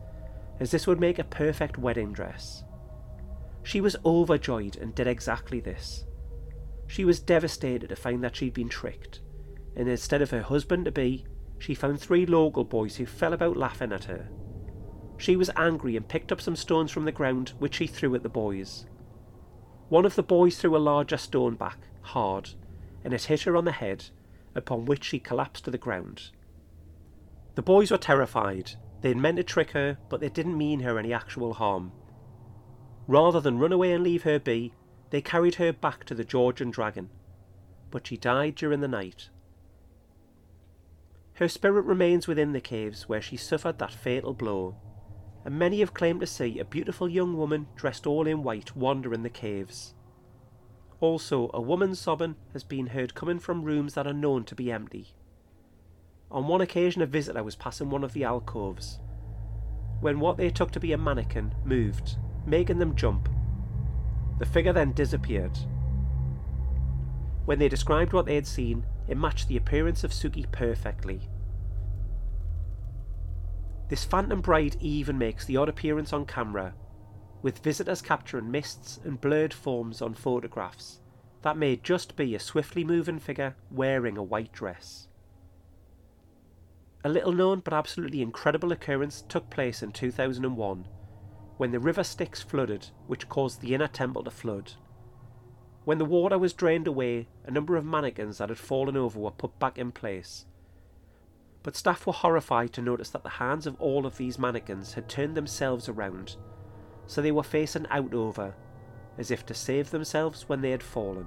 as 0.60 0.72
this 0.72 0.86
would 0.86 1.00
make 1.00 1.20
a 1.20 1.24
perfect 1.24 1.78
wedding 1.78 2.14
dress. 2.14 2.64
She 3.64 3.82
was 3.82 3.96
overjoyed 4.06 4.78
and 4.78 4.94
did 4.94 5.08
exactly 5.08 5.60
this. 5.60 6.06
She 6.86 7.06
was 7.06 7.20
devastated 7.20 7.90
to 7.90 7.96
find 7.96 8.24
that 8.24 8.36
she'd 8.36 8.54
been 8.54 8.70
tricked, 8.70 9.22
and 9.76 9.90
instead 9.90 10.22
of 10.22 10.32
her 10.32 10.42
husband 10.42 10.86
to 10.86 10.92
be, 10.92 11.26
she 11.58 11.74
found 11.74 12.00
three 12.00 12.26
local 12.26 12.64
boys 12.64 12.98
who 12.98 13.06
fell 13.06 13.34
about 13.34 13.58
laughing 13.58 13.92
at 13.92 14.04
her. 14.04 14.28
She 15.18 15.36
was 15.36 15.50
angry 15.56 15.96
and 15.96 16.08
picked 16.08 16.32
up 16.32 16.42
some 16.42 16.56
stones 16.56 16.92
from 16.92 17.06
the 17.06 17.12
ground, 17.12 17.54
which 17.60 17.76
she 17.76 17.88
threw 17.88 18.14
at 18.16 18.24
the 18.24 18.30
boys. 18.30 18.86
One 19.90 20.06
of 20.06 20.16
the 20.16 20.24
boys 20.24 20.58
threw 20.58 20.76
a 20.76 20.80
larger 20.80 21.18
stone 21.18 21.56
back, 21.56 21.78
hard, 22.02 22.52
and 23.04 23.14
it 23.14 23.24
hit 23.24 23.44
her 23.44 23.56
on 23.56 23.66
the 23.66 23.72
head, 23.72 24.06
upon 24.56 24.86
which 24.86 25.04
she 25.04 25.20
collapsed 25.20 25.66
to 25.66 25.72
the 25.72 25.78
ground. 25.78 26.32
The 27.56 27.62
boys 27.62 27.92
were 27.92 27.98
terrified. 27.98 28.72
They 29.02 29.10
had 29.10 29.18
meant 29.18 29.38
to 29.38 29.44
trick 29.44 29.72
her, 29.72 29.98
but 30.10 30.20
they 30.20 30.30
didn't 30.30 30.58
mean 30.58 30.80
her 30.82 30.98
any 30.98 31.14
actual 31.14 31.54
harm. 31.54 31.92
Rather 33.08 33.40
than 33.40 33.60
run 33.60 33.72
away 33.72 33.92
and 33.92 34.04
leave 34.04 34.24
her 34.24 34.40
be, 34.40 34.74
they 35.10 35.22
carried 35.22 35.56
her 35.56 35.72
back 35.72 36.06
to 36.06 36.16
the 36.16 36.24
George 36.24 36.62
and 36.62 36.74
Dragon, 36.74 37.10
but 37.92 38.08
she 38.08 38.18
died 38.18 38.56
during 38.56 38.80
the 38.80 38.88
night. 38.88 39.30
Her 41.36 41.48
spirit 41.48 41.86
remains 41.86 42.28
within 42.28 42.54
the 42.54 42.62
caves 42.62 43.08
where 43.10 43.22
she 43.22 43.38
suffered 43.38 43.78
that 43.80 43.94
fatal 43.94 44.34
blow, 44.34 44.76
and 45.46 45.60
many 45.60 45.80
have 45.80 45.94
claimed 45.94 46.22
to 46.22 46.28
see 46.28 46.60
a 46.60 46.66
beautiful 46.66 47.10
young 47.10 47.36
woman 47.38 47.68
dressed 47.76 48.08
all 48.08 48.28
in 48.28 48.44
white 48.44 48.76
wander 48.76 49.14
in 49.14 49.24
the 49.24 49.30
caves. 49.30 49.94
Also, 51.00 51.50
a 51.54 51.62
woman 51.62 51.96
sobbing 51.96 52.36
has 52.54 52.64
been 52.64 52.88
heard 52.88 53.16
coming 53.16 53.40
from 53.40 53.64
rooms 53.64 53.94
that 53.94 54.08
are 54.08 54.14
known 54.14 54.44
to 54.46 54.56
be 54.56 54.72
empty. 54.72 55.16
On 56.32 56.48
one 56.48 56.62
occasion, 56.62 57.02
a 57.02 57.06
visitor 57.06 57.44
was 57.44 57.56
passing 57.56 57.90
one 57.90 58.04
of 58.04 58.14
the 58.14 58.24
alcoves 58.24 59.00
when 60.00 60.20
what 60.20 60.36
they 60.36 60.50
took 60.50 60.70
to 60.72 60.82
be 60.82 60.92
a 60.92 60.98
mannequin 60.98 61.56
moved, 61.64 62.18
making 62.46 62.78
them 62.78 62.94
jump 62.94 63.30
the 64.40 64.46
figure 64.46 64.74
then 64.74 64.92
disappeared. 64.92 65.58
When 67.46 67.60
they 67.60 67.70
described 67.70 68.14
what 68.14 68.26
they 68.26 68.36
had 68.36 68.48
seen, 68.48 68.86
it 69.08 69.18
matched 69.18 69.48
the 69.48 69.58
appearance 69.58 70.04
of 70.04 70.12
Suki 70.12 70.52
perfectly. 70.52 71.30
This 73.94 74.06
phantom 74.06 74.42
bride 74.42 74.76
even 74.80 75.20
makes 75.20 75.46
the 75.46 75.58
odd 75.58 75.70
appearance 75.70 76.14
on 76.14 76.26
camera, 76.26 76.74
with 77.44 77.60
visitors 77.60 78.02
capturing 78.02 78.50
mists 78.50 79.00
and 79.04 79.22
blurred 79.22 79.54
forms 79.54 80.02
on 80.02 80.16
photographs 80.16 81.00
that 81.44 81.58
may 81.58 81.76
just 81.76 82.16
be 82.16 82.34
a 82.34 82.40
swiftly 82.40 82.84
moving 82.84 83.20
figure 83.20 83.56
wearing 83.70 84.18
a 84.18 84.24
white 84.24 84.52
dress. 84.52 85.10
A 87.04 87.10
little 87.10 87.34
known 87.34 87.60
but 87.60 87.72
absolutely 87.72 88.24
incredible 88.24 88.72
occurrence 88.72 89.22
took 89.30 89.52
place 89.52 89.84
in 89.84 89.92
2001 89.92 90.88
when 91.58 91.70
the 91.70 91.80
river 91.80 92.04
Styx 92.04 92.42
flooded, 92.42 92.88
which 93.06 93.30
caused 93.30 93.62
the 93.62 93.76
inner 93.76 93.88
temple 93.88 94.24
to 94.24 94.32
flood. 94.32 94.72
When 95.86 96.00
the 96.00 96.06
water 96.06 96.40
was 96.40 96.54
drained 96.54 96.88
away, 96.88 97.28
a 97.46 97.52
number 97.52 97.76
of 97.76 97.86
mannequins 97.86 98.40
that 98.40 98.50
had 98.50 98.58
fallen 98.58 98.98
over 98.98 99.20
were 99.20 99.30
put 99.30 99.60
back 99.60 99.78
in 99.78 99.92
place. 99.92 100.48
But 101.64 101.78
staff 101.78 102.06
were 102.06 102.14
horrified 102.14 102.74
to 102.74 102.82
notice 102.82 103.10
that 103.12 103.24
the 103.24 103.30
hands 103.30 103.66
of 103.66 103.80
all 103.80 104.06
of 104.06 104.18
these 104.18 104.38
mannequins 104.38 104.94
had 104.94 105.08
turned 105.08 105.36
themselves 105.36 105.88
around, 105.88 106.36
so 107.08 107.22
they 107.22 107.32
were 107.32 107.42
facing 107.42 107.88
out 107.90 108.14
over, 108.14 108.54
as 109.18 109.32
if 109.32 109.46
to 109.46 109.54
save 109.54 109.90
themselves 109.90 110.50
when 110.50 110.60
they 110.60 110.72
had 110.72 110.84
fallen. 110.84 111.26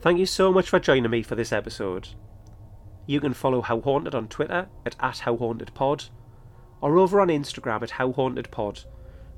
Thank 0.00 0.18
you 0.18 0.26
so 0.26 0.52
much 0.52 0.68
for 0.68 0.78
joining 0.78 1.10
me 1.10 1.22
for 1.22 1.34
this 1.34 1.50
episode. 1.50 2.10
You 3.06 3.20
can 3.20 3.32
follow 3.32 3.62
How 3.62 3.80
Haunted 3.80 4.14
on 4.14 4.28
Twitter 4.28 4.68
at, 4.84 4.94
at 5.00 5.22
HowHauntedPod 5.24 6.10
or 6.84 6.98
over 6.98 7.18
on 7.18 7.28
Instagram 7.28 7.82
at 7.82 7.92
HowHauntedPod, 7.92 8.84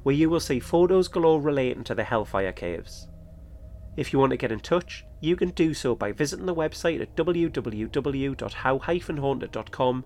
where 0.02 0.16
you 0.16 0.28
will 0.28 0.40
see 0.40 0.58
photos 0.58 1.06
galore 1.06 1.40
relating 1.40 1.84
to 1.84 1.94
the 1.94 2.02
Hellfire 2.02 2.50
Caves. 2.50 3.06
If 3.96 4.12
you 4.12 4.18
want 4.18 4.30
to 4.30 4.36
get 4.36 4.50
in 4.50 4.58
touch, 4.58 5.04
you 5.20 5.36
can 5.36 5.50
do 5.50 5.72
so 5.72 5.94
by 5.94 6.10
visiting 6.10 6.46
the 6.46 6.54
website 6.56 7.00
at 7.00 7.14
www.how-haunted.com 7.14 10.04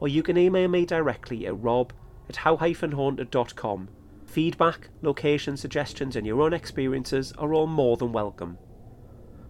or 0.00 0.08
you 0.08 0.22
can 0.22 0.36
email 0.36 0.68
me 0.68 0.84
directly 0.84 1.46
at 1.46 1.58
rob 1.58 1.94
at 2.28 2.36
how-haunted.com. 2.36 3.88
Feedback, 4.26 4.90
location 5.00 5.56
suggestions 5.56 6.14
and 6.14 6.26
your 6.26 6.42
own 6.42 6.52
experiences 6.52 7.32
are 7.38 7.54
all 7.54 7.66
more 7.66 7.96
than 7.96 8.12
welcome. 8.12 8.58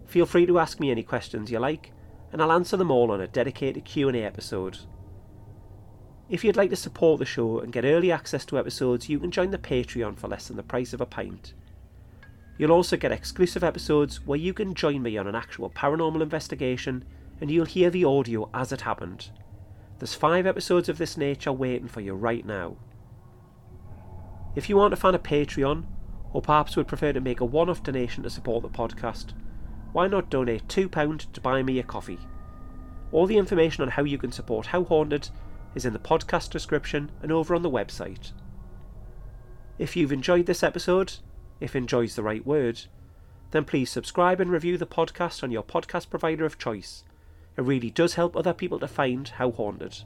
Feel 0.05 0.25
free 0.25 0.45
to 0.45 0.59
ask 0.59 0.79
me 0.79 0.91
any 0.91 1.03
questions 1.03 1.51
you 1.51 1.59
like, 1.59 1.91
and 2.31 2.41
I'll 2.41 2.53
answer 2.53 2.77
them 2.77 2.89
all 2.89 3.11
on 3.11 3.19
a 3.19 3.27
dedicated 3.27 3.83
Q&A 3.83 4.23
episode. 4.23 4.77
If 6.29 6.43
you'd 6.43 6.55
like 6.55 6.69
to 6.69 6.75
support 6.75 7.19
the 7.19 7.25
show 7.25 7.59
and 7.59 7.73
get 7.73 7.85
early 7.85 8.11
access 8.11 8.45
to 8.45 8.57
episodes, 8.57 9.09
you 9.09 9.19
can 9.19 9.29
join 9.29 9.51
the 9.51 9.57
Patreon 9.57 10.17
for 10.17 10.27
less 10.27 10.47
than 10.47 10.57
the 10.57 10.63
price 10.63 10.93
of 10.93 11.01
a 11.01 11.05
pint. 11.05 11.53
You'll 12.57 12.71
also 12.71 12.95
get 12.95 13.11
exclusive 13.11 13.63
episodes 13.63 14.25
where 14.25 14.39
you 14.39 14.53
can 14.53 14.73
join 14.73 15.01
me 15.01 15.17
on 15.17 15.27
an 15.27 15.35
actual 15.35 15.69
paranormal 15.69 16.21
investigation 16.21 17.03
and 17.41 17.51
you'll 17.51 17.65
hear 17.65 17.89
the 17.89 18.05
audio 18.05 18.49
as 18.53 18.71
it 18.71 18.81
happened. 18.81 19.31
There's 19.99 20.13
five 20.13 20.45
episodes 20.45 20.87
of 20.87 20.97
this 20.97 21.17
nature 21.17 21.51
waiting 21.51 21.87
for 21.87 22.01
you 22.01 22.13
right 22.13 22.45
now. 22.45 22.77
If 24.55 24.69
you 24.69 24.79
aren't 24.79 24.93
a 24.93 24.97
fan 24.97 25.15
of 25.15 25.23
Patreon, 25.23 25.85
or 26.31 26.41
perhaps 26.41 26.75
would 26.75 26.87
prefer 26.87 27.11
to 27.13 27.21
make 27.21 27.41
a 27.41 27.45
one 27.45 27.69
off 27.69 27.83
donation 27.83 28.23
to 28.23 28.29
support 28.29 28.63
the 28.63 28.69
podcast, 28.69 29.33
why 29.91 30.07
not 30.07 30.29
donate 30.29 30.67
£2 30.67 31.31
to 31.33 31.41
buy 31.41 31.61
me 31.63 31.79
a 31.79 31.83
coffee? 31.83 32.19
All 33.11 33.27
the 33.27 33.37
information 33.37 33.83
on 33.83 33.89
how 33.89 34.03
you 34.03 34.17
can 34.17 34.31
support 34.31 34.67
How 34.67 34.83
Haunted 34.83 35.29
is 35.75 35.85
in 35.85 35.93
the 35.93 35.99
podcast 35.99 36.49
description 36.49 37.11
and 37.21 37.31
over 37.31 37.55
on 37.55 37.61
the 37.61 37.69
website. 37.69 38.31
If 39.77 39.95
you've 39.95 40.11
enjoyed 40.11 40.45
this 40.45 40.63
episode, 40.63 41.13
if 41.59 41.75
enjoy's 41.75 42.15
the 42.15 42.23
right 42.23 42.45
word, 42.45 42.81
then 43.51 43.65
please 43.65 43.89
subscribe 43.89 44.39
and 44.39 44.49
review 44.49 44.77
the 44.77 44.85
podcast 44.85 45.43
on 45.43 45.51
your 45.51 45.63
podcast 45.63 46.09
provider 46.09 46.45
of 46.45 46.57
choice. 46.57 47.03
It 47.57 47.61
really 47.61 47.89
does 47.89 48.15
help 48.15 48.35
other 48.35 48.53
people 48.53 48.79
to 48.79 48.87
find 48.87 49.27
How 49.27 49.51
Haunted. 49.51 50.03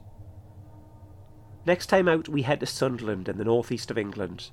Next 1.66 1.86
time 1.86 2.08
out, 2.08 2.28
we 2.28 2.42
head 2.42 2.60
to 2.60 2.66
Sunderland 2.66 3.28
in 3.28 3.38
the 3.38 3.44
northeast 3.44 3.90
of 3.90 3.98
England, 3.98 4.50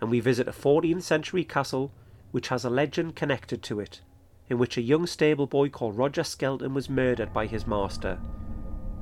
and 0.00 0.10
we 0.10 0.20
visit 0.20 0.48
a 0.48 0.52
14th 0.52 1.02
century 1.02 1.44
castle 1.44 1.92
which 2.30 2.48
has 2.48 2.64
a 2.64 2.70
legend 2.70 3.16
connected 3.16 3.62
to 3.64 3.80
it 3.80 4.00
in 4.48 4.58
which 4.58 4.76
a 4.76 4.82
young 4.82 5.06
stable 5.06 5.46
boy 5.46 5.68
called 5.68 5.96
Roger 5.96 6.22
Skelton 6.22 6.74
was 6.74 6.88
murdered 6.88 7.32
by 7.32 7.46
his 7.46 7.66
master, 7.66 8.18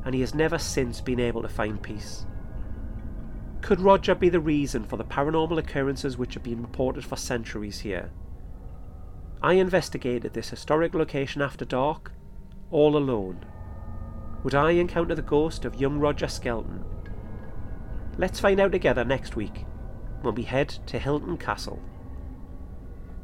and 0.05 0.15
he 0.15 0.21
has 0.21 0.35
never 0.35 0.59
since 0.59 1.01
been 1.01 1.21
able 1.21 1.43
to 1.43 1.49
find 1.49 1.83
peace. 1.83 2.27
Could 3.63 3.81
Roger 3.81 4.15
be 4.15 4.29
the 4.29 4.41
reason 4.41 4.85
for 4.85 4.99
the 4.99 5.05
paranormal 5.05 5.59
occurrences 5.59 6.19
which 6.19 6.35
have 6.35 6.43
been 6.43 6.61
reported 6.61 7.05
for 7.05 7.17
centuries 7.17 7.81
here? 7.81 8.11
I 9.43 9.55
investigated 9.55 10.35
this 10.35 10.51
historic 10.51 10.95
location 10.95 11.41
after 11.41 11.65
dark, 11.65 12.13
all 12.71 12.97
alone. 12.97 13.47
Would 14.43 14.55
I 14.55 14.73
encounter 14.73 15.15
the 15.15 15.23
ghost 15.23 15.65
of 15.65 15.81
young 15.81 15.99
Roger 15.99 16.29
Skelton? 16.29 16.85
Let's 18.19 18.39
find 18.39 18.61
out 18.61 18.73
together 18.73 19.05
next 19.05 19.37
week 19.37 19.65
when 20.21 20.35
we 20.35 20.43
head 20.43 20.69
to 20.87 20.99
Hilton 20.99 21.39
Castle. 21.39 21.81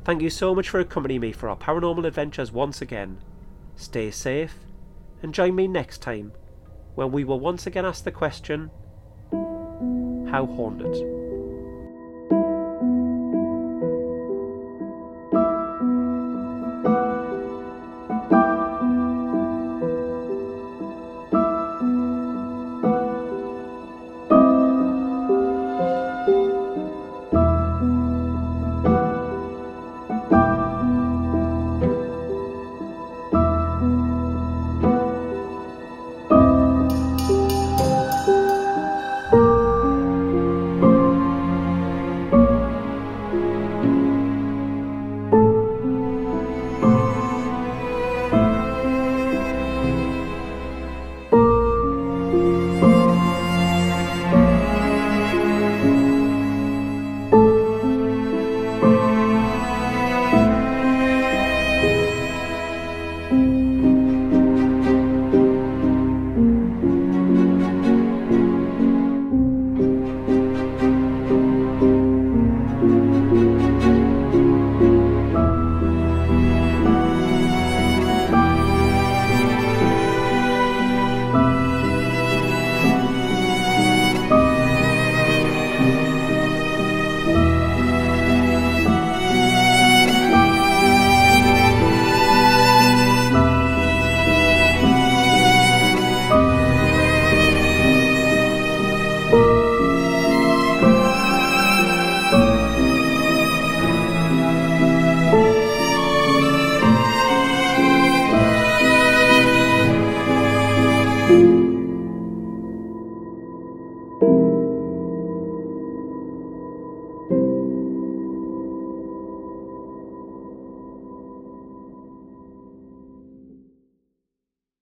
Thank 0.05 0.23
you 0.23 0.31
so 0.31 0.55
much 0.55 0.71
for 0.71 0.81
accompanying 0.81 1.21
me 1.21 1.33
for 1.33 1.51
our 1.51 1.57
paranormal 1.57 2.07
adventures 2.07 2.51
once 2.51 2.81
again. 2.81 3.19
Stay 3.77 4.11
safe 4.11 4.57
and 5.23 5.35
join 5.35 5.55
me 5.55 5.69
next 5.69 5.99
time 5.99 6.33
when 6.95 7.13
we 7.13 7.25
will 7.25 7.41
once 7.41 7.67
again 7.67 7.85
ask 7.85 8.05
the 8.05 8.13
question 8.13 8.71
How 10.31 10.47
haunted? 10.47 11.10